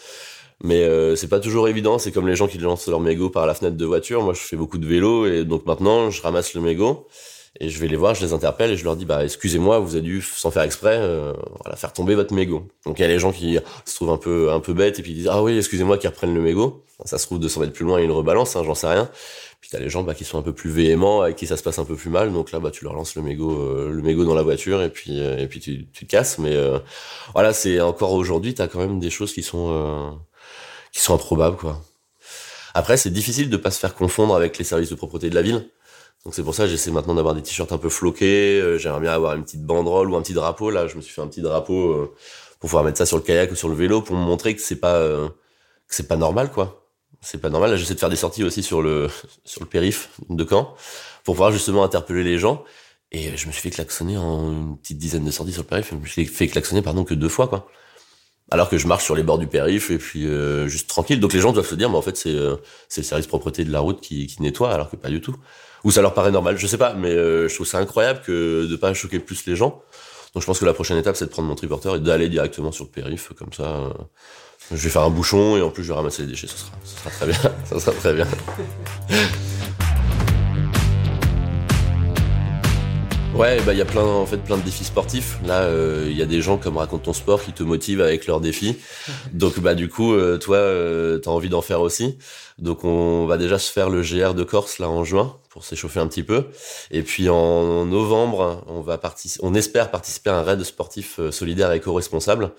mais 0.63 0.83
euh, 0.85 1.17
c'est 1.17 1.29
pas 1.29 1.41
toujours 1.41 1.69
évident. 1.69 1.99
C'est 1.99 2.13
comme 2.13 2.29
les 2.29 2.37
gens 2.37 2.47
qui 2.47 2.59
lancent 2.59 2.87
leur 2.87 3.01
mégot 3.01 3.29
par 3.29 3.47
la 3.47 3.55
fenêtre 3.55 3.77
de 3.77 3.85
voiture. 3.85 4.23
Moi, 4.23 4.35
je 4.35 4.41
fais 4.41 4.57
beaucoup 4.57 4.79
de 4.79 4.87
vélo 4.87 5.27
et 5.27 5.45
donc 5.45 5.67
maintenant, 5.67 6.11
je 6.11 6.23
ramasse 6.23 6.55
le 6.55 6.61
mégot 6.61 7.09
et 7.61 7.69
je 7.69 7.79
vais 7.79 7.87
les 7.87 7.97
voir, 7.97 8.15
je 8.15 8.25
les 8.25 8.33
interpelle 8.33 8.71
et 8.71 8.77
je 8.77 8.85
leur 8.85 8.97
dis 8.97 9.05
bah 9.05 9.25
excusez-moi, 9.25 9.79
vous 9.79 9.95
avez 9.95 10.03
dû 10.03 10.23
sans 10.23 10.51
faire 10.51 10.63
exprès 10.63 10.97
euh, 10.99 11.35
voilà, 11.61 11.77
faire 11.77 11.93
tomber 11.93 12.15
votre 12.15 12.33
mégot. 12.35 12.67
Donc 12.87 12.99
il 12.99 13.03
y 13.03 13.05
a 13.05 13.09
les 13.09 13.19
gens 13.19 13.31
qui 13.31 13.59
se 13.85 13.95
trouvent 13.95 14.11
un 14.11 14.17
peu 14.17 14.51
un 14.51 14.61
peu 14.61 14.73
bêtes 14.73 14.99
et 14.99 15.03
puis 15.03 15.13
ils 15.13 15.17
disent 15.17 15.29
ah 15.31 15.43
oui, 15.43 15.57
excusez-moi 15.59 15.99
qui 15.99 16.07
reprennent 16.07 16.35
le 16.35 16.41
mégot. 16.41 16.83
Ça 17.05 17.19
se 17.19 17.27
trouve 17.27 17.41
200 17.41 17.61
mètres 17.61 17.73
plus 17.73 17.85
loin, 17.85 18.01
ils 18.01 18.07
le 18.07 18.13
rebalancent, 18.13 18.57
hein, 18.57 18.63
j'en 18.65 18.75
sais 18.75 18.87
rien. 18.87 19.11
Puis 19.61 19.71
t'as 19.71 19.79
les 19.79 19.91
gens 19.91 20.03
bah, 20.03 20.15
qui 20.15 20.25
sont 20.25 20.39
un 20.39 20.43
peu 20.43 20.53
plus 20.53 20.71
véhéments, 20.71 21.23
avec 21.23 21.37
qui 21.37 21.47
ça 21.47 21.57
se 21.57 21.63
passe 21.63 21.79
un 21.79 21.85
peu 21.85 21.95
plus 21.95 22.11
mal. 22.11 22.33
Donc 22.33 22.53
là, 22.53 22.59
bah, 22.59 22.71
tu 22.71 22.85
leur 22.85 22.95
lances 22.95 23.17
le 23.17 23.23
mégot, 23.23 23.53
euh, 23.53 23.91
le 23.93 24.03
mégot 24.03 24.25
dans 24.25 24.35
la 24.35 24.43
voiture 24.43 24.83
et 24.83 24.91
puis 24.91 25.21
euh, 25.21 25.39
et 25.39 25.47
puis 25.47 25.61
tu, 25.61 25.87
tu 25.93 26.07
te 26.07 26.11
casses. 26.11 26.39
Mais 26.39 26.57
voilà, 27.35 27.53
c'est 27.53 27.81
encore 27.81 28.13
aujourd'hui, 28.13 28.55
t'as 28.55 28.67
quand 28.67 28.79
même 28.79 28.99
des 28.99 29.11
choses 29.11 29.33
qui 29.35 29.43
sont 29.43 30.19
qui 30.93 31.01
sont 31.01 31.15
improbables 31.15 31.57
quoi. 31.57 31.81
Après, 32.75 32.97
c'est 32.97 33.11
difficile 33.11 33.51
de 33.51 33.57
pas 33.57 33.71
se 33.71 33.79
faire 33.79 33.95
confondre 33.95 34.35
avec 34.35 34.57
les 34.57 34.65
services 34.65 34.89
de 34.89 34.95
propreté 34.95 35.29
de 35.29 35.35
la 35.35 35.43
ville. 35.43 35.69
Donc 36.25 36.35
c'est 36.35 36.45
pour 36.45 36.55
ça 36.55 36.69
j'essaie 36.69 36.93
maintenant 36.93 37.15
d'avoir 37.15 37.35
des 37.35 37.43
t-shirts 37.43 37.73
un 37.73 37.79
peu 37.79 37.89
floqués. 37.89 38.61
Euh, 38.61 38.79
j'aimerais 38.79 39.01
bien 39.01 39.13
avoir 39.13 39.35
une 39.35 39.43
petite 39.43 39.65
banderole 39.65 40.11
ou 40.11 40.17
un 40.17 40.23
petit 40.23 40.35
drapeau. 40.35 40.71
Là, 40.71 40.87
je 40.87 40.97
me 40.97 41.01
suis 41.01 41.13
fait 41.13 41.21
un 41.21 41.27
petit 41.27 41.43
drapeau 41.43 41.93
euh, 41.93 42.15
pour 42.61 42.69
pouvoir 42.69 42.85
mettre 42.85 42.99
ça 42.99 43.07
sur 43.07 43.17
le 43.17 43.23
kayak 43.23 43.51
ou 43.51 43.57
sur 43.57 43.69
le 43.69 43.75
vélo 43.75 44.03
pour 44.03 44.17
me 44.17 44.25
montrer 44.25 44.55
que 44.55 44.63
c'est 44.63 44.77
pas 44.77 44.95
euh, 44.97 45.29
que 45.89 45.95
c'est 45.95 46.09
pas 46.09 46.17
normal 46.17 46.51
quoi. 46.51 46.87
C'est 47.21 47.39
pas 47.41 47.51
normal. 47.51 47.71
Là, 47.71 47.77
j'essaie 47.77 47.95
de 47.95 48.01
faire 48.01 48.09
des 48.11 48.17
sorties 48.17 48.45
aussi 48.45 48.63
sur 48.63 48.83
le 48.83 49.09
sur 49.45 49.61
le 49.63 49.67
périph 49.67 50.11
de 50.29 50.47
Caen 50.49 50.75
pour 51.25 51.35
pouvoir 51.35 51.53
justement 51.53 51.85
interpeller 51.85 52.25
les 52.25 52.39
gens. 52.39 52.65
Et 53.11 53.37
je 53.37 53.47
me 53.47 53.53
suis 53.53 53.61
fait 53.61 53.71
klaxonner 53.71 54.17
en 54.17 54.51
une 54.53 54.79
petite 54.79 54.99
dizaine 54.99 55.25
de 55.25 55.31
sorties 55.31 55.53
sur 55.53 55.63
le 55.63 55.69
périph. 55.69 55.91
Je 55.91 55.97
me 55.97 56.07
suis 56.07 56.25
fait 56.27 56.47
klaxonner 56.49 56.83
pardon 56.83 57.05
que 57.05 57.15
deux 57.15 57.29
fois 57.29 57.49
quoi. 57.49 57.69
Alors 58.53 58.69
que 58.69 58.79
je 58.79 58.87
marche 58.87 59.05
sur 59.05 59.15
les 59.15 59.23
bords 59.23 59.39
du 59.39 59.47
périph 59.47 59.91
et 59.91 59.99
puis 59.99 60.27
juste 60.67 60.89
tranquille. 60.89 61.21
Donc 61.21 61.33
les 61.33 61.41
gens 61.41 61.53
doivent 61.53 61.67
se 61.67 61.75
dire 61.75 61.89
mais 61.91 61.97
en 61.97 62.03
fait 62.03 62.17
c'est 62.17 62.37
c'est 62.89 63.01
le 63.01 63.07
service 63.07 63.27
propreté 63.27 63.65
de 63.65 63.73
la 63.73 63.81
route 63.81 64.01
qui 64.01 64.27
qui 64.27 64.43
nettoie 64.43 64.71
alors 64.73 64.91
que 64.91 64.97
pas 64.97 65.09
du 65.09 65.21
tout 65.21 65.35
ou 65.85 65.91
ça 65.91 66.03
leur 66.03 66.15
paraît 66.15 66.31
normal, 66.31 66.57
je 66.59 66.67
sais 66.67 66.79
pas, 66.79 66.95
mais 66.95 67.11
euh, 67.11 67.49
je 67.49 67.55
trouve 67.55 67.67
ça 67.67 67.79
incroyable 67.79 68.21
que 68.25 68.67
de 68.67 68.77
pas 68.77 68.93
choquer 68.95 69.19
plus 69.19 69.45
les 69.47 69.57
gens. 69.57 69.83
Donc 70.35 70.43
je 70.43 70.47
pense 70.47 70.59
que 70.59 70.65
la 70.65 70.73
prochaine 70.73 70.97
étape 70.97 71.17
c'est 71.17 71.27
de 71.27 71.31
prendre 71.31 71.49
mon 71.49 71.55
triporteur 71.55 71.97
et 71.97 72.01
d'aller 72.01 72.29
directement 72.29 72.73
sur 72.73 72.85
le 72.85 72.91
périph 72.91 73.33
comme 73.37 73.53
ça. 73.53 73.65
Euh, 73.65 73.91
je 74.71 74.77
vais 74.77 74.91
faire 74.91 75.03
un 75.03 75.11
bouchon 75.11 75.57
et 75.57 75.63
en 75.63 75.71
plus 75.71 75.83
je 75.83 75.89
vais 75.89 75.95
ramasser 75.95 76.23
les 76.23 76.29
déchets, 76.29 76.47
ça 76.47 76.57
sera, 76.57 76.71
ça 76.85 77.01
sera 77.01 77.11
très 77.11 77.27
bien, 77.27 77.53
ça 77.65 77.81
sera 77.81 77.93
très 77.93 78.15
bien. 78.15 78.27
Ouais, 83.43 83.61
bah 83.63 83.73
il 83.73 83.79
y 83.79 83.83
a 83.83 83.85
plein 83.85 84.05
en 84.05 84.25
fait 84.25 84.37
plein 84.37 84.57
de 84.57 84.63
défis 84.63 84.85
sportifs. 84.85 85.41
Là, 85.45 85.63
euh, 85.63 86.07
il 86.09 86.17
y 86.17 86.23
a 86.23 86.27
des 86.27 86.41
gens 86.41 86.59
comme 86.59 86.77
raconte 86.77 87.03
ton 87.03 87.13
sport 87.13 87.43
qui 87.43 87.53
te 87.53 87.65
motivent 87.65 88.01
avec 88.01 88.29
leurs 88.29 88.41
défis. 88.41 88.79
Donc 89.33 89.59
bah 89.59 89.75
du 89.75 89.89
coup, 89.89 90.15
toi, 90.39 90.59
euh, 90.59 91.19
t'as 91.19 91.33
envie 91.33 91.49
d'en 91.49 91.61
faire 91.61 91.81
aussi. 91.81 92.17
Donc 92.59 92.85
on 92.85 93.27
va 93.27 93.39
déjà 93.39 93.59
se 93.59 93.73
faire 93.73 93.91
le 93.91 94.03
GR 94.03 94.35
de 94.35 94.45
Corse 94.45 94.79
là 94.79 94.89
en 94.89 95.03
juin 95.03 95.35
pour 95.53 95.65
s'échauffer 95.65 96.01
un 96.01 96.07
petit 96.07 96.23
peu. 96.23 96.47
Et 96.91 97.03
puis 97.03 97.29
en 97.29 97.85
novembre, 97.85 98.65
on 98.69 98.81
va 98.81 98.97
participer, 98.97 99.45
on 99.45 99.55
espère 99.55 99.91
participer 99.91 100.31
à 100.31 100.39
un 100.39 100.43
raid 100.43 100.63
sportif 100.63 101.19
euh, 101.19 101.31
solidaire 101.31 101.73
et 101.73 101.77
éco-responsable. 101.77 102.53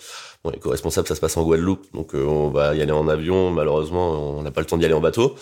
Bon, 0.44 0.52
éco-responsable, 0.52 1.08
ça 1.08 1.16
se 1.16 1.22
passe 1.22 1.38
en 1.38 1.44
Guadeloupe, 1.44 1.86
donc 1.94 2.14
euh, 2.14 2.26
on 2.26 2.50
va 2.50 2.76
y 2.76 2.82
aller 2.82 2.92
en 2.92 3.08
avion. 3.08 3.50
Malheureusement, 3.50 4.38
on 4.38 4.42
n'a 4.42 4.52
pas 4.52 4.60
le 4.60 4.68
temps 4.68 4.78
d'y 4.78 4.84
aller 4.84 4.94
en 4.94 5.00
bateau. 5.00 5.36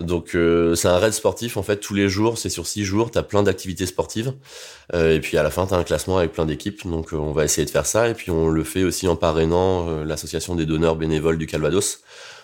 Donc 0.00 0.34
euh, 0.34 0.74
c'est 0.74 0.88
un 0.88 0.98
raid 0.98 1.12
sportif 1.12 1.56
en 1.56 1.62
fait 1.62 1.76
tous 1.76 1.94
les 1.94 2.08
jours, 2.08 2.38
c'est 2.38 2.48
sur 2.48 2.66
six 2.66 2.84
jours. 2.84 3.12
T'as 3.12 3.22
plein 3.22 3.44
d'activités 3.44 3.86
sportives. 3.86 4.32
et 4.94 5.20
puis 5.20 5.36
à 5.38 5.44
la 5.44 5.50
fin, 5.50 5.66
t'as 5.66 5.76
un 5.76 5.84
classement 5.84 6.18
avec 6.18 6.32
plein 6.32 6.44
d'équipes. 6.44 6.84
Donc 6.88 7.12
on 7.12 7.30
va 7.30 7.44
essayer 7.44 7.64
de 7.64 7.70
faire 7.70 7.86
ça. 7.86 8.08
Et 8.08 8.14
puis 8.14 8.32
on 8.32 8.48
le 8.48 8.64
fait 8.64 8.82
aussi 8.82 9.06
en 9.06 9.14
parrainant 9.14 10.02
l'association 10.02 10.56
des 10.56 10.66
donneurs 10.66 10.96
bénévoles 10.96 11.38
du 11.38 11.46
Calvados 11.46 12.00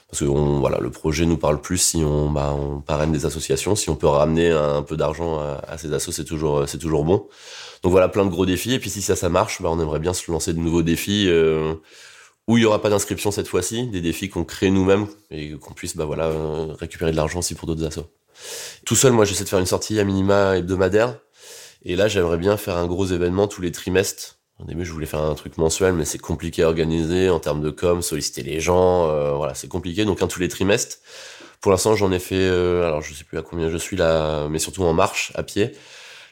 parce 0.09 0.21
que 0.21 0.25
voilà, 0.25 0.79
le 0.81 0.91
projet 0.91 1.27
nous 1.27 1.37
parle 1.37 1.61
plus 1.61 1.77
si 1.77 1.99
on, 1.99 2.31
bah, 2.31 2.55
on 2.59 2.81
parraine 2.81 3.13
des 3.13 3.27
associations, 3.27 3.77
si 3.77 3.91
on 3.91 3.97
peut 3.97 4.07
ramener 4.07 4.51
un 4.51 4.83
peu 4.83 4.97
d'argent 4.97 5.39
à, 5.39 5.77
ces 5.77 5.93
assos, 5.93 6.13
c'est 6.13 6.25
toujours, 6.25 6.67
c'est 6.67 6.79
toujours 6.79 7.05
bon. 7.05 7.29
Donc 7.83 7.93
voilà, 7.93 8.09
plein 8.09 8.25
de 8.25 8.31
gros 8.31 8.47
défis. 8.47 8.73
Et 8.73 8.79
puis 8.79 8.89
si 8.89 9.03
ça, 9.03 9.17
ça 9.17 9.29
marche, 9.29 9.61
bah, 9.61 9.69
on 9.71 9.79
aimerait 9.79 9.99
bien 9.99 10.15
se 10.15 10.31
lancer 10.31 10.55
de 10.55 10.59
nouveaux 10.59 10.83
défis 10.83 11.27
euh, 11.29 11.75
où 12.47 12.57
il 12.57 12.63
y 12.63 12.65
aura 12.65 12.81
pas 12.81 12.89
d'inscription 12.89 13.31
cette 13.31 13.49
fois-ci, 13.49 13.87
des 13.89 14.01
défis 14.01 14.31
qu'on 14.31 14.45
crée 14.45 14.71
nous-mêmes 14.71 15.07
et 15.31 15.53
qu'on 15.53 15.75
puisse, 15.75 15.95
bah 15.95 16.07
voilà, 16.07 16.25
euh, 16.25 16.73
récupérer 16.79 17.11
de 17.11 17.17
l'argent 17.17 17.41
aussi 17.41 17.55
pour 17.55 17.67
d'autres 17.67 17.85
assos. 17.85 18.07
Tout 18.87 18.97
seul, 18.97 19.13
moi, 19.13 19.27
j'essaie 19.27 19.45
de 19.45 19.49
faire 19.51 19.59
une 19.59 19.67
sortie 19.67 20.01
à 20.01 20.05
minima 20.05 20.57
hebdomadaire. 20.57 21.19
Et 21.83 21.97
là, 21.97 22.09
j'aimerais 22.09 22.39
bien 22.39 22.57
faire 22.57 22.79
un 22.79 22.87
gros 22.87 23.07
événement 23.07 23.47
tous 23.47 23.61
les 23.61 23.73
trimestres 23.73 24.38
au 24.61 24.65
début, 24.65 24.85
je 24.85 24.93
voulais 24.93 25.07
faire 25.07 25.23
un 25.23 25.35
truc 25.35 25.57
mensuel, 25.57 25.93
mais 25.95 26.05
c'est 26.05 26.19
compliqué 26.19 26.63
à 26.63 26.67
organiser 26.67 27.31
en 27.31 27.39
termes 27.39 27.63
de 27.63 27.71
com, 27.71 28.03
solliciter 28.03 28.43
les 28.43 28.61
gens, 28.61 29.09
euh, 29.09 29.33
voilà, 29.33 29.55
c'est 29.55 29.69
compliqué. 29.69 30.05
Donc 30.05 30.21
un 30.23 30.27
tous 30.27 30.41
les 30.41 30.49
trimestres. 30.49 30.99
Pour 31.61 31.73
l'instant, 31.73 31.95
j'en 31.95 32.13
ai 32.13 32.19
fait, 32.19 32.37
euh, 32.37 32.87
alors 32.87 33.01
je 33.01 33.15
sais 33.15 33.25
plus 33.25 33.39
à 33.39 33.43
combien 33.43 33.71
je 33.71 33.77
suis 33.77 33.97
là, 33.97 34.49
mais 34.49 34.59
surtout 34.59 34.85
en 34.85 34.93
marche, 34.93 35.33
à 35.35 35.43
pied. 35.43 35.73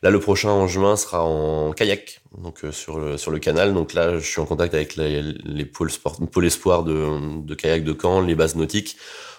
Là, 0.03 0.11
le 0.11 0.21
prochain 0.21 0.51
en 0.51 0.69
juin 0.69 0.97
sera 0.97 1.25
en 1.25 1.73
kayak, 1.73 2.21
donc 2.39 2.65
euh, 2.65 2.71
sur 2.71 2.99
le 2.99 3.17
sur 3.17 3.31
le 3.31 3.39
canal. 3.39 3.73
Donc 3.75 3.95
là, 3.95 4.19
je 4.19 4.27
suis 4.27 4.41
en 4.41 4.47
contact 4.47 4.75
avec 4.75 4.97
les, 4.97 5.23
les 5.23 5.65
pôles 5.65 5.91
sport, 5.91 6.19
pôle 6.31 6.47
espoir 6.47 6.85
de, 6.85 7.41
de 7.41 7.55
kayak 7.55 7.83
de 7.83 7.97
Caen, 8.01 8.21
les 8.21 8.35
bases 8.35 8.57
nautiques, 8.57 8.97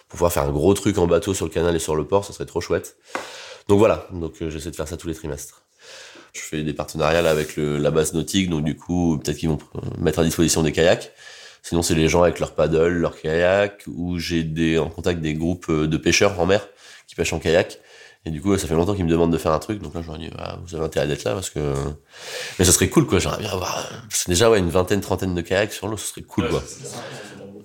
pour 0.08 0.18
pouvoir 0.18 0.34
faire 0.34 0.44
un 0.44 0.52
gros 0.52 0.74
truc 0.74 0.98
en 0.98 1.08
bateau 1.08 1.34
sur 1.34 1.46
le 1.46 1.52
canal 1.52 1.76
et 1.76 1.80
sur 1.80 1.96
le 1.96 2.06
port. 2.06 2.26
Ça 2.26 2.34
serait 2.34 2.46
trop 2.46 2.62
chouette. 2.62 2.98
Donc 3.68 3.80
voilà, 3.80 4.08
donc 4.12 4.36
j'essaie 4.40 4.72
de 4.72 4.76
faire 4.76 4.88
ça 4.88 4.98
tous 4.98 5.08
les 5.08 5.16
trimestres. 5.16 5.62
Je 6.38 6.44
fais 6.44 6.64
des 6.64 6.74
partenariats 6.74 7.28
avec 7.30 7.56
le, 7.56 7.78
la 7.78 7.92
base 7.92 8.14
nautique, 8.14 8.50
donc 8.50 8.64
du 8.64 8.76
coup, 8.76 9.20
peut-être 9.20 9.38
qu'ils 9.38 9.50
vont 9.50 9.58
mettre 10.00 10.20
à 10.20 10.24
disposition 10.24 10.64
des 10.64 10.72
kayaks. 10.72 11.12
Sinon, 11.64 11.82
c'est 11.82 11.96
les 11.96 12.08
gens 12.08 12.24
avec 12.24 12.40
leur 12.40 12.56
paddle, 12.56 12.94
leur 12.94 13.20
kayak, 13.20 13.84
ou 13.88 14.18
j'ai 14.20 14.44
des, 14.44 14.78
en 14.78 14.90
contact 14.90 15.20
des 15.20 15.34
groupes 15.34 15.70
de 15.72 15.98
pêcheurs 15.98 16.40
en 16.40 16.46
mer 16.46 16.66
qui 17.08 17.16
pêchent 17.16 17.34
en 17.34 17.40
kayak. 17.40 17.80
Et 18.26 18.30
du 18.30 18.42
coup, 18.42 18.58
ça 18.58 18.68
fait 18.68 18.74
longtemps 18.74 18.94
qu'ils 18.94 19.06
me 19.06 19.10
demandent 19.10 19.32
de 19.32 19.38
faire 19.38 19.54
un 19.54 19.60
truc, 19.60 19.82
donc 19.82 19.94
là, 19.94 20.02
je 20.02 20.08
leur 20.08 20.18
dis, 20.18 20.30
ah, 20.38 20.60
vous 20.66 20.76
avez 20.76 20.86
intérêt 20.86 21.08
d'être 21.08 21.24
là 21.24 21.34
parce 21.34 21.50
que, 21.50 21.74
mais 22.60 22.66
ça 22.66 22.72
serait 22.72 22.90
cool, 22.90 23.06
quoi. 23.06 23.20
J'aimerais 23.20 23.40
bien 23.40 23.52
avoir, 23.52 23.90
c'est 24.10 24.30
déjà, 24.30 24.50
ouais, 24.50 24.60
une 24.60 24.70
vingtaine, 24.70 25.02
trentaine 25.02 25.34
de 25.34 25.42
kayaks 25.42 25.74
sur 25.74 25.88
l'eau, 25.88 25.98
ce 25.98 26.08
serait 26.08 26.24
cool, 26.24 26.50
quoi. 26.50 26.64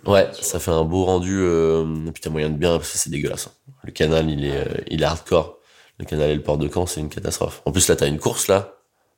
Ouais, 0.06 0.28
ça 0.40 0.58
fait 0.58 0.70
un 0.70 0.84
beau 0.84 1.04
rendu, 1.04 1.38
euh, 1.40 1.84
et 2.06 2.12
puis 2.12 2.20
t'as 2.20 2.30
moyen 2.30 2.50
de 2.50 2.56
bien, 2.56 2.76
parce 2.76 2.92
que 2.92 2.98
c'est 2.98 3.10
dégueulasse. 3.10 3.48
Hein. 3.48 3.72
Le 3.84 3.92
canal, 3.92 4.30
il 4.30 4.44
est, 4.44 4.56
euh, 4.56 4.82
il 4.88 5.02
est 5.02 5.04
hardcore 5.04 5.58
le 5.98 6.04
canal 6.04 6.30
et 6.30 6.34
le 6.34 6.42
port 6.42 6.58
de 6.58 6.68
Caen, 6.68 6.86
c'est 6.86 7.00
une 7.00 7.08
catastrophe. 7.08 7.62
En 7.64 7.72
plus, 7.72 7.88
là, 7.88 7.96
t'as 7.96 8.08
une 8.08 8.18
course, 8.18 8.48
là. 8.48 8.74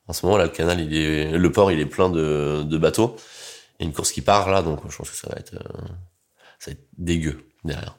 En 0.07 0.12
ce 0.12 0.26
moment, 0.26 0.37
là, 0.37 0.45
le 0.45 0.50
canal, 0.50 0.81
il 0.81 0.95
est, 0.95 1.31
le 1.31 1.52
port, 1.52 1.73
il 1.73 1.81
est 1.81 1.87
plein 1.87 2.11
de, 2.11 2.62
de 2.62 2.78
bateaux. 2.78 3.16
Et 3.81 3.85
une 3.85 3.93
course 3.93 4.12
qui 4.12 4.21
part, 4.21 4.50
là, 4.50 4.62
donc 4.62 4.81
je 4.88 4.97
pense 4.97 5.11
que 5.11 5.16
ça 5.16 5.28
va 5.31 5.37
être, 5.38 5.54
euh, 5.54 5.88
ça 6.59 6.71
va 6.71 6.73
être 6.73 6.87
dégueu 6.99 7.49
derrière. 7.64 7.97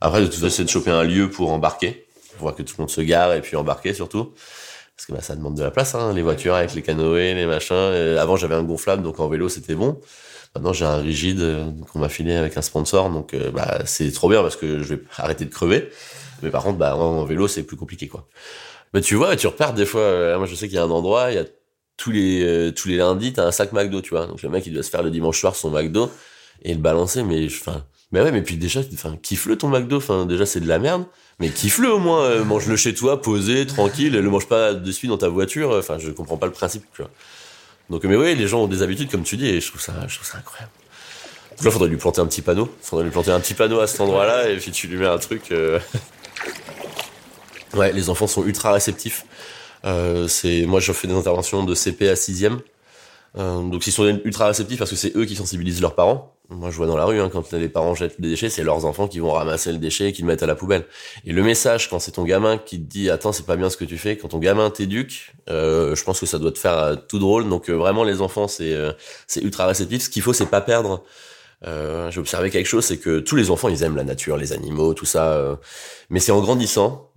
Après, 0.00 0.20
de 0.20 0.26
toute 0.26 0.34
façon, 0.34 0.50
c'est 0.50 0.64
de 0.64 0.68
choper 0.68 0.90
un 0.90 1.04
lieu 1.04 1.30
pour 1.30 1.50
embarquer. 1.50 2.06
pour 2.32 2.42
voir 2.42 2.54
que 2.54 2.62
tout 2.62 2.74
le 2.78 2.82
monde 2.82 2.90
se 2.90 3.00
gare 3.00 3.32
et 3.34 3.40
puis 3.40 3.56
embarquer 3.56 3.94
surtout. 3.94 4.34
Parce 4.96 5.06
que 5.06 5.12
bah, 5.12 5.20
ça 5.22 5.34
demande 5.34 5.56
de 5.56 5.62
la 5.62 5.70
place, 5.70 5.94
hein, 5.94 6.12
les 6.12 6.22
voitures 6.22 6.54
avec 6.54 6.74
les 6.74 6.82
canoës, 6.82 7.34
les 7.34 7.46
machins. 7.46 7.74
avant, 8.18 8.36
j'avais 8.36 8.54
un 8.54 8.62
gonflable, 8.62 9.02
donc 9.02 9.18
en 9.20 9.28
vélo, 9.28 9.48
c'était 9.48 9.74
bon. 9.74 10.00
Maintenant, 10.54 10.72
j'ai 10.72 10.84
un 10.84 10.96
rigide 10.98 11.40
euh, 11.40 11.70
qu'on 11.92 11.98
m'a 11.98 12.08
filé 12.08 12.34
avec 12.34 12.56
un 12.56 12.62
sponsor, 12.62 13.10
donc 13.10 13.34
euh, 13.34 13.50
bah, 13.50 13.80
c'est 13.84 14.10
trop 14.12 14.28
bien 14.28 14.42
parce 14.42 14.56
que 14.56 14.82
je 14.82 14.94
vais 14.94 15.02
arrêter 15.16 15.44
de 15.44 15.50
crever. 15.50 15.90
Mais 16.42 16.50
par 16.50 16.62
contre, 16.62 16.78
bah, 16.78 16.96
en 16.96 17.24
vélo, 17.24 17.48
c'est 17.48 17.62
plus 17.62 17.76
compliqué, 17.76 18.08
quoi. 18.08 18.26
Mais 18.94 19.00
tu 19.00 19.14
vois, 19.14 19.36
tu 19.36 19.46
repères 19.46 19.74
des 19.74 19.86
fois. 19.86 20.00
Euh, 20.00 20.38
moi, 20.38 20.46
je 20.46 20.54
sais 20.54 20.68
qu'il 20.68 20.76
y 20.76 20.80
a 20.80 20.84
un 20.84 20.90
endroit, 20.90 21.30
il 21.30 21.36
y 21.36 21.38
a 21.38 21.44
tous 21.96 22.10
les 22.10 22.72
tous 22.74 22.88
les 22.88 22.96
lundis, 22.96 23.32
t'as 23.32 23.44
un 23.44 23.52
sac 23.52 23.72
McDo, 23.72 24.00
tu 24.00 24.10
vois. 24.10 24.26
Donc 24.26 24.42
le 24.42 24.48
mec, 24.48 24.66
il 24.66 24.72
doit 24.72 24.82
se 24.82 24.90
faire 24.90 25.02
le 25.02 25.10
dimanche 25.10 25.40
soir 25.40 25.56
son 25.56 25.70
McDo 25.70 26.10
et 26.62 26.72
le 26.72 26.80
balancer. 26.80 27.22
Mais 27.22 27.46
enfin, 27.46 27.84
mais 28.12 28.22
ouais, 28.22 28.32
mais 28.32 28.42
puis 28.42 28.56
déjà, 28.56 28.80
enfin, 28.94 29.16
kiffe-le 29.22 29.58
ton 29.58 29.68
McDo. 29.68 29.96
Enfin, 29.96 30.24
déjà, 30.26 30.46
c'est 30.46 30.60
de 30.60 30.68
la 30.68 30.78
merde. 30.78 31.04
Mais 31.40 31.50
kiffe-le 31.50 31.92
au 31.92 31.98
moins, 31.98 32.42
mange-le 32.44 32.76
chez 32.76 32.94
toi, 32.94 33.20
posé, 33.20 33.66
tranquille, 33.66 34.12
le 34.12 34.30
mange 34.30 34.48
pas 34.48 34.74
de 34.74 35.06
dans 35.06 35.18
ta 35.18 35.28
voiture. 35.28 35.70
Enfin, 35.72 35.98
je 35.98 36.10
comprends 36.10 36.36
pas 36.36 36.46
le 36.46 36.52
principe, 36.52 36.84
tu 36.94 37.02
vois. 37.02 37.10
Donc, 37.90 38.04
mais 38.04 38.16
oui, 38.16 38.34
les 38.34 38.48
gens 38.48 38.62
ont 38.62 38.66
des 38.66 38.82
habitudes, 38.82 39.10
comme 39.10 39.22
tu 39.22 39.36
dis, 39.36 39.48
et 39.48 39.60
je 39.60 39.68
trouve 39.68 39.80
ça, 39.80 39.94
je 40.08 40.16
trouve 40.16 40.26
ça 40.26 40.38
incroyable. 40.38 40.72
Donc 41.56 41.64
là, 41.64 41.70
faudrait 41.70 41.88
lui 41.88 41.96
planter 41.96 42.20
un 42.20 42.26
petit 42.26 42.42
panneau. 42.42 42.68
Faudrait 42.82 43.04
lui 43.04 43.10
planter 43.10 43.30
un 43.30 43.40
petit 43.40 43.54
panneau 43.54 43.80
à 43.80 43.86
cet 43.86 44.00
endroit-là, 44.00 44.48
et 44.50 44.56
puis 44.56 44.70
tu 44.70 44.86
lui 44.86 44.96
mets 44.96 45.06
un 45.06 45.18
truc. 45.18 45.50
Euh. 45.50 45.78
Ouais, 47.74 47.92
les 47.92 48.10
enfants 48.10 48.26
sont 48.26 48.44
ultra 48.44 48.72
réceptifs. 48.72 49.24
Euh, 49.84 50.28
c'est, 50.28 50.66
moi, 50.66 50.80
je 50.80 50.92
fais 50.92 51.08
des 51.08 51.14
interventions 51.14 51.64
de 51.64 51.74
CP 51.74 52.08
à 52.08 52.14
6ème. 52.14 52.58
Euh, 53.36 53.62
donc 53.62 53.86
ils 53.86 53.92
sont 53.92 54.04
ultra 54.24 54.46
réceptifs 54.46 54.78
parce 54.78 54.90
que 54.90 54.96
c'est 54.96 55.14
eux 55.16 55.24
qui 55.24 55.36
sensibilisent 55.36 55.80
leurs 55.80 55.94
parents. 55.94 56.34
Moi, 56.50 56.70
je 56.70 56.76
vois 56.76 56.86
dans 56.86 56.96
la 56.96 57.04
rue, 57.04 57.20
hein, 57.20 57.28
quand 57.30 57.52
les 57.52 57.68
parents 57.68 57.94
jettent 57.94 58.18
des 58.18 58.30
déchets, 58.30 58.48
c'est 58.48 58.64
leurs 58.64 58.86
enfants 58.86 59.06
qui 59.06 59.18
vont 59.18 59.32
ramasser 59.32 59.70
le 59.70 59.76
déchet 59.76 60.08
et 60.08 60.12
qui 60.12 60.22
le 60.22 60.28
mettent 60.28 60.42
à 60.42 60.46
la 60.46 60.54
poubelle. 60.54 60.86
Et 61.26 61.34
le 61.34 61.42
message, 61.42 61.90
quand 61.90 61.98
c'est 61.98 62.12
ton 62.12 62.24
gamin 62.24 62.56
qui 62.56 62.78
te 62.80 62.88
dit 62.88 63.10
«Attends, 63.10 63.32
c'est 63.32 63.44
pas 63.44 63.56
bien 63.56 63.68
ce 63.68 63.76
que 63.76 63.84
tu 63.84 63.98
fais», 63.98 64.16
quand 64.18 64.28
ton 64.28 64.38
gamin 64.38 64.70
t'éduque, 64.70 65.34
euh, 65.50 65.94
je 65.94 66.02
pense 66.04 66.20
que 66.20 66.24
ça 66.24 66.38
doit 66.38 66.50
te 66.50 66.58
faire 66.58 66.78
euh, 66.78 66.96
tout 66.96 67.18
drôle. 67.18 67.46
Donc 67.50 67.68
vraiment, 67.68 68.02
les 68.02 68.22
enfants, 68.22 68.48
c'est 68.48 68.74
c'est 69.26 69.42
ultra 69.42 69.66
réceptif. 69.66 70.04
Ce 70.04 70.08
qu'il 70.08 70.22
faut, 70.22 70.32
c'est 70.32 70.46
pas 70.46 70.62
perdre... 70.62 71.04
J'ai 71.64 72.20
observé 72.20 72.50
quelque 72.50 72.66
chose, 72.66 72.84
c'est 72.84 72.98
que 72.98 73.18
tous 73.18 73.36
les 73.36 73.50
enfants, 73.50 73.68
ils 73.68 73.82
aiment 73.82 73.96
la 73.96 74.04
nature, 74.04 74.36
les 74.38 74.52
animaux, 74.52 74.94
tout 74.94 75.04
ça. 75.04 75.58
mais 76.08 76.20
c'est 76.20 76.32
en 76.32 76.40
grandissant, 76.40 77.07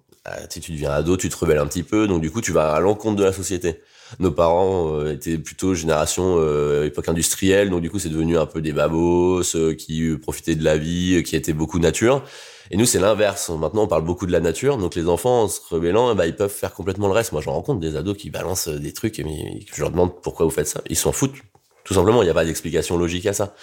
tu, 0.49 0.59
tu 0.59 0.71
deviens 0.71 0.91
ado, 0.91 1.17
tu 1.17 1.29
te 1.29 1.37
rebelles 1.37 1.59
un 1.59 1.67
petit 1.67 1.83
peu, 1.83 2.07
donc 2.07 2.21
du 2.21 2.31
coup, 2.31 2.41
tu 2.41 2.51
vas 2.51 2.73
à 2.73 2.79
l'encontre 2.79 3.17
de 3.17 3.23
la 3.23 3.33
société 3.33 3.81
nos 4.19 4.31
parents 4.31 4.93
euh, 4.95 5.13
étaient 5.13 5.37
plutôt 5.37 5.73
génération 5.73 6.35
euh, 6.37 6.85
époque 6.85 7.09
industrielle, 7.09 7.69
donc 7.69 7.81
du 7.81 7.89
coup 7.89 7.99
c'est 7.99 8.09
devenu 8.09 8.37
un 8.37 8.45
peu 8.45 8.61
des 8.61 8.73
babos 8.73 9.55
euh, 9.55 9.73
qui 9.73 10.15
profitaient 10.17 10.55
de 10.55 10.63
la 10.63 10.77
vie, 10.77 11.23
qui 11.23 11.35
étaient 11.35 11.53
beaucoup 11.53 11.79
nature. 11.79 12.23
Et 12.71 12.77
nous 12.77 12.85
c'est 12.85 12.99
l'inverse. 12.99 13.49
Maintenant 13.49 13.83
on 13.83 13.87
parle 13.87 14.03
beaucoup 14.03 14.25
de 14.25 14.31
la 14.31 14.39
nature, 14.39 14.77
donc 14.77 14.95
les 14.95 15.07
enfants 15.07 15.43
en 15.43 15.47
se 15.47 15.59
rebellant, 15.69 16.13
bah, 16.15 16.25
ils 16.25 16.35
peuvent 16.35 16.51
faire 16.51 16.73
complètement 16.73 17.07
le 17.07 17.13
reste. 17.13 17.31
Moi 17.31 17.41
je 17.41 17.49
rencontre 17.49 17.79
des 17.79 17.95
ados 17.95 18.17
qui 18.17 18.29
balancent 18.29 18.69
des 18.69 18.93
trucs, 18.93 19.19
mais 19.19 19.59
je 19.73 19.81
leur 19.81 19.91
demande 19.91 20.21
pourquoi 20.21 20.45
vous 20.45 20.51
faites 20.51 20.67
ça. 20.67 20.81
Ils 20.89 20.97
s'en 20.97 21.11
foutent. 21.11 21.35
Tout 21.83 21.95
simplement, 21.95 22.21
il 22.21 22.25
n'y 22.25 22.31
a 22.31 22.33
pas 22.33 22.45
d'explication 22.45 22.97
logique 22.97 23.25
à 23.25 23.33
ça. 23.33 23.55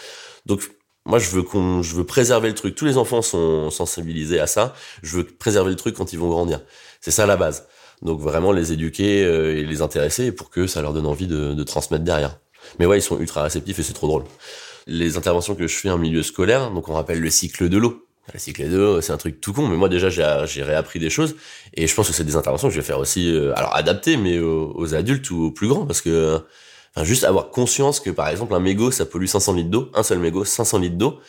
Donc 0.45 0.69
moi, 1.09 1.19
je 1.19 1.31
veux 1.31 1.43
qu'on, 1.43 1.83
je 1.83 1.95
veux 1.97 2.05
préserver 2.05 2.49
le 2.49 2.55
truc. 2.55 2.75
Tous 2.75 2.85
les 2.85 2.99
enfants 2.99 3.23
sont 3.23 3.71
sensibilisés 3.71 4.39
à 4.41 4.47
ça. 4.47 4.75
Je 5.03 5.17
veux 5.17 5.25
préserver 5.25 5.71
le 5.71 5.77
truc 5.77 5.97
quand 5.97 6.13
ils 6.13 6.19
vont 6.19 6.29
grandir. 6.29 6.61
C'est 7.01 7.11
ça 7.11 7.27
la 7.27 7.37
base. 7.37 7.67
Donc 8.03 8.21
vraiment 8.21 8.53
les 8.53 8.73
éduquer 8.73 9.25
euh, 9.25 9.57
et 9.57 9.65
les 9.65 9.83
intéresser 9.83 10.31
pour 10.31 10.51
que 10.51 10.67
ça 10.67 10.83
leur 10.83 10.93
donne 10.93 11.07
envie 11.07 11.27
de, 11.27 11.55
de 11.55 11.63
transmettre 11.65 12.05
derrière. 12.05 12.39
Mais 12.79 12.87
ouais, 12.87 12.99
ils 12.99 13.03
sont 13.03 13.19
ultra 13.19 13.43
réceptifs 13.43 13.79
et 13.79 13.83
c'est 13.83 13.93
trop 13.93 14.07
drôle. 14.07 14.25
Les 14.87 15.17
interventions 15.17 15.55
que 15.55 15.67
je 15.67 15.75
fais 15.75 15.91
en 15.91 15.99
milieu 15.99 16.23
scolaire, 16.23 16.71
donc 16.71 16.89
on 16.89 16.95
rappelle 16.95 17.21
le 17.21 17.31
cycle 17.31 17.69
de 17.69 17.79
l'eau. 17.79 18.07
Le 18.33 18.39
cycle 18.39 18.69
de 18.69 18.77
l'eau, 18.77 19.01
c'est 19.01 19.13
un 19.13 19.17
truc 19.17 19.41
tout 19.41 19.53
con, 19.53 19.67
mais 19.67 19.77
moi 19.77 19.89
déjà 19.89 20.11
j'ai 20.11 20.63
réappris 20.63 20.99
des 20.99 21.09
choses 21.09 21.37
et 21.75 21.87
je 21.87 21.95
pense 21.95 22.09
que 22.09 22.15
c'est 22.15 22.25
des 22.25 22.37
interventions 22.37 22.69
que 22.69 22.75
je 22.75 22.81
vais 22.81 22.87
faire 22.87 22.99
aussi, 22.99 23.35
euh, 23.35 23.57
alors 23.57 23.75
adaptées, 23.75 24.19
mais 24.19 24.39
aux, 24.39 24.95
adultes 24.95 25.31
ou 25.31 25.45
aux 25.45 25.51
plus 25.51 25.69
grands, 25.69 25.87
parce 25.87 26.03
que 26.03 26.41
juste 27.03 27.25
avoir 27.25 27.51
conscience 27.51 28.01
que 28.01 28.11
par 28.11 28.29
exemple 28.29 28.55
un 28.55 28.61
mégot 28.61 28.91
ça 28.91 29.07
pollue 29.07 29.27
500 29.27 29.55
litres 29.55 29.71
d'eau, 29.71 29.91
un 29.95 30.03
seul 30.03 30.19
mégot 30.19 30.45
500 30.45 30.79
litres 30.79 30.97
d'eau, 30.97 31.21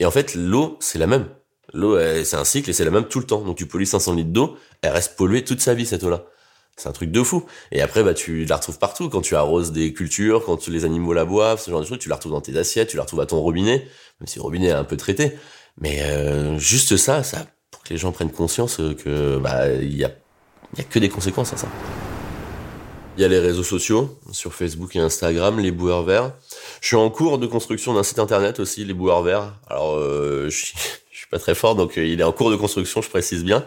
et 0.00 0.06
en 0.06 0.10
fait 0.10 0.34
l'eau 0.34 0.76
c'est 0.80 0.98
la 0.98 1.06
même. 1.06 1.28
L'eau, 1.72 1.98
c'est 2.24 2.36
un 2.36 2.44
cycle 2.44 2.70
et 2.70 2.72
c'est 2.72 2.84
la 2.84 2.90
même 2.90 3.06
tout 3.06 3.18
le 3.18 3.26
temps. 3.26 3.40
Donc 3.40 3.56
tu 3.56 3.66
pollues 3.66 3.86
500 3.86 4.14
litres 4.14 4.30
d'eau, 4.30 4.56
elle 4.82 4.92
reste 4.92 5.16
polluée 5.16 5.44
toute 5.44 5.60
sa 5.60 5.74
vie 5.74 5.86
cette 5.86 6.04
eau-là. 6.04 6.24
C'est 6.76 6.88
un 6.88 6.92
truc 6.92 7.10
de 7.10 7.22
fou. 7.22 7.44
Et 7.70 7.82
après, 7.82 8.02
bah, 8.02 8.14
tu 8.14 8.44
la 8.44 8.56
retrouves 8.56 8.78
partout. 8.78 9.08
Quand 9.08 9.20
tu 9.20 9.36
arroses 9.36 9.72
des 9.72 9.92
cultures, 9.92 10.44
quand 10.44 10.66
les 10.66 10.84
animaux 10.84 11.12
la 11.12 11.24
boivent, 11.24 11.60
ce 11.60 11.70
genre 11.70 11.80
de 11.80 11.86
choses, 11.86 11.98
tu 11.98 12.08
la 12.08 12.16
retrouves 12.16 12.32
dans 12.32 12.40
tes 12.40 12.56
assiettes, 12.58 12.88
tu 12.88 12.96
la 12.96 13.02
retrouves 13.02 13.20
à 13.20 13.26
ton 13.26 13.40
robinet, 13.40 13.86
même 14.20 14.26
si 14.26 14.38
le 14.38 14.42
robinet 14.42 14.68
est 14.68 14.72
un 14.72 14.84
peu 14.84 14.96
traité. 14.96 15.32
Mais 15.78 16.02
euh, 16.02 16.58
juste 16.58 16.96
ça, 16.96 17.22
ça, 17.22 17.46
pour 17.70 17.82
que 17.82 17.90
les 17.90 17.96
gens 17.96 18.12
prennent 18.12 18.30
conscience 18.30 18.76
que 18.76 19.38
bah 19.38 19.72
il 19.72 19.96
y 19.96 20.04
a, 20.04 20.10
y 20.76 20.80
a 20.80 20.84
que 20.84 20.98
des 20.98 21.08
conséquences 21.08 21.52
à 21.52 21.56
ça. 21.56 21.68
Il 23.16 23.22
y 23.22 23.24
a 23.24 23.28
les 23.28 23.38
réseaux 23.38 23.62
sociaux, 23.62 24.18
sur 24.32 24.52
Facebook 24.52 24.96
et 24.96 24.98
Instagram, 24.98 25.60
les 25.60 25.70
boueurs 25.70 26.02
verts. 26.02 26.32
Je 26.80 26.88
suis 26.88 26.96
en 26.96 27.10
cours 27.10 27.38
de 27.38 27.46
construction 27.46 27.94
d'un 27.94 28.02
site 28.02 28.18
internet 28.18 28.58
aussi, 28.58 28.84
les 28.84 28.92
boueurs 28.92 29.22
verts. 29.22 29.54
Alors, 29.68 29.94
euh, 29.94 30.50
je 30.50 30.72
pas 31.30 31.38
très 31.38 31.54
fort, 31.54 31.74
donc 31.74 31.98
euh, 31.98 32.06
il 32.06 32.20
est 32.20 32.24
en 32.24 32.32
cours 32.32 32.50
de 32.50 32.56
construction, 32.56 33.02
je 33.02 33.08
précise 33.08 33.44
bien. 33.44 33.64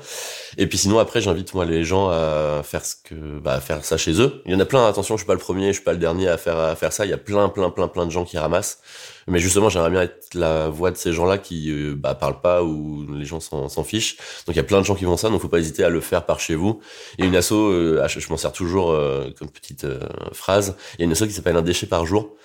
Et 0.58 0.68
puis 0.68 0.78
sinon 0.78 1.00
après, 1.00 1.22
j'invite 1.22 1.54
moi 1.54 1.66
les 1.66 1.84
gens 1.84 2.10
à 2.10 2.62
faire 2.64 2.86
ce 2.86 2.96
que, 2.96 3.40
bah, 3.40 3.54
à 3.54 3.60
faire 3.60 3.84
ça 3.84 3.98
chez 3.98 4.22
eux. 4.22 4.42
Il 4.46 4.52
y 4.52 4.56
en 4.56 4.60
a 4.60 4.66
plein. 4.66 4.88
Attention, 4.88 5.16
je 5.16 5.22
suis 5.22 5.28
pas 5.28 5.34
le 5.34 5.40
premier, 5.40 5.68
je 5.68 5.74
suis 5.74 5.84
pas 5.84 5.94
le 5.94 6.00
dernier 6.00 6.28
à 6.28 6.38
faire 6.38 6.58
à 6.58 6.76
faire 6.76 6.94
ça. 6.94 7.06
Il 7.06 7.10
y 7.10 7.14
a 7.14 7.18
plein, 7.18 7.50
plein, 7.50 7.70
plein, 7.70 7.88
plein 7.88 8.06
de 8.06 8.12
gens 8.12 8.26
qui 8.26 8.38
ramassent. 8.38 8.80
Mais 9.28 9.40
justement, 9.40 9.70
j'aimerais 9.70 9.90
bien 9.90 10.02
être 10.04 10.34
la 10.34 10.70
voix 10.70 10.90
de 10.90 10.96
ces 10.98 11.12
gens-là 11.12 11.38
qui 11.38 11.70
euh, 11.70 11.96
bah, 11.96 12.16
parlent 12.16 12.40
pas 12.40 12.64
ou 12.64 13.06
les 13.14 13.26
gens 13.26 13.40
s'en 13.40 13.84
fichent. 13.84 14.18
Donc 14.46 14.56
il 14.56 14.58
y 14.58 14.60
a 14.60 14.64
plein 14.64 14.80
de 14.80 14.86
gens 14.86 14.96
qui 14.96 15.04
font 15.04 15.18
ça, 15.18 15.30
donc 15.30 15.42
faut 15.42 15.50
pas 15.50 15.60
hésiter 15.60 15.84
à 15.84 15.90
le 15.90 16.00
faire 16.00 16.26
par 16.26 16.40
chez 16.40 16.56
vous. 16.56 16.80
Il 17.18 17.26
y 17.26 17.28
a 17.28 17.30
une 17.30 17.36
asso, 17.36 17.54
euh, 17.54 18.08
je 18.08 18.30
m'en 18.30 18.38
sers 18.38 18.54
toujours 18.54 18.98
comme 19.38 19.50
petite 19.50 19.86
phrase. 20.32 20.76
Il 20.98 21.02
y 21.02 21.04
a 21.04 21.06
une 21.06 21.12
asso 21.12 21.24
qui 21.24 21.34
s'appelle 21.34 21.58
un 21.58 21.62
déchet 21.62 21.88
par 21.88 22.06
jour. 22.06 22.36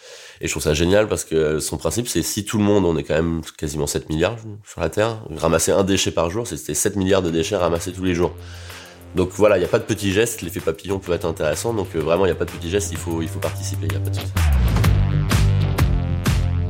Et 0.43 0.49
je 0.49 0.51
trouve 0.51 0.63
ça 0.65 0.75
génial 0.75 1.07
parce 1.07 1.25
que 1.25 1.61
son 1.61 1.77
principe, 1.77 2.09
c'est 2.09 2.23
si 2.23 2.45
tout 2.45 2.59
le 2.59 2.65
monde, 2.65 2.85
on 2.85 2.97
est 2.97 3.05
quand 3.05 3.15
même 3.15 3.43
quasiment 3.57 3.87
7 3.87 4.11
milliards 4.11 4.37
sur 4.65 4.81
la 4.81 4.91
Terre, 4.91 5.23
ramasser 5.37 5.71
un 5.71 5.85
déchet 5.85 6.11
par 6.11 6.31
jour, 6.31 6.49
c'était 6.49 6.75
7 6.75 6.97
milliards 6.97 7.23
de 7.23 7.31
déchets 7.31 7.55
ramassés 7.55 7.93
tous 7.93 8.03
les 8.03 8.13
jours. 8.13 8.35
Donc 9.15 9.31
voilà, 9.35 9.57
il 9.57 9.61
n'y 9.61 9.67
a 9.67 9.69
pas 9.69 9.79
de 9.79 9.85
petits 9.85 10.11
gestes, 10.11 10.43
l'effet 10.43 10.59
papillon 10.59 10.99
peut 10.99 11.13
être 11.13 11.27
intéressant, 11.27 11.73
donc 11.75 11.95
euh, 11.95 12.01
vraiment, 12.01 12.25
il 12.25 12.31
n'y 12.31 12.33
a 12.33 12.35
pas 12.35 12.45
de 12.45 12.51
petits 12.51 12.71
gestes, 12.71 12.91
il 12.91 12.99
faut, 12.99 13.23
il 13.23 13.29
faut 13.29 13.39
participer, 13.39 13.87
il 13.87 13.91
n'y 13.93 13.97
a 13.97 14.01
pas 14.01 14.11
de 14.11 14.17
souci. 14.17 14.33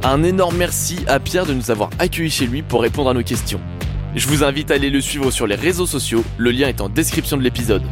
Un 0.02 0.22
énorme 0.22 0.56
merci 0.58 0.98
à 1.06 1.18
Pierre 1.18 1.46
de 1.46 1.54
nous 1.54 1.70
avoir 1.70 1.88
accueillis 1.98 2.28
chez 2.28 2.46
lui 2.46 2.60
pour 2.60 2.82
répondre 2.82 3.08
à 3.08 3.14
nos 3.14 3.22
questions. 3.22 3.60
Je 4.14 4.28
vous 4.28 4.44
invite 4.44 4.70
à 4.70 4.74
aller 4.74 4.90
le 4.90 5.00
suivre 5.00 5.30
sur 5.30 5.46
les 5.46 5.54
réseaux 5.54 5.86
sociaux, 5.86 6.22
le 6.36 6.50
lien 6.50 6.68
est 6.68 6.82
en 6.82 6.90
description 6.90 7.38
de 7.38 7.42
l'épisode. 7.42 7.84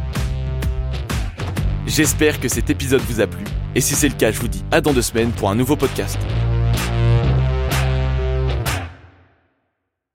J'espère 1.87 2.39
que 2.39 2.49
cet 2.49 2.69
épisode 2.69 3.01
vous 3.01 3.19
a 3.19 3.25
plu 3.25 3.45
et 3.75 3.81
si 3.81 3.95
c'est 3.95 4.09
le 4.09 4.15
cas, 4.15 4.31
je 4.31 4.39
vous 4.39 4.47
dis 4.47 4.63
à 4.71 4.81
dans 4.81 4.93
deux 4.93 5.01
semaines 5.01 5.31
pour 5.31 5.49
un 5.49 5.55
nouveau 5.55 5.75
podcast. 5.75 6.17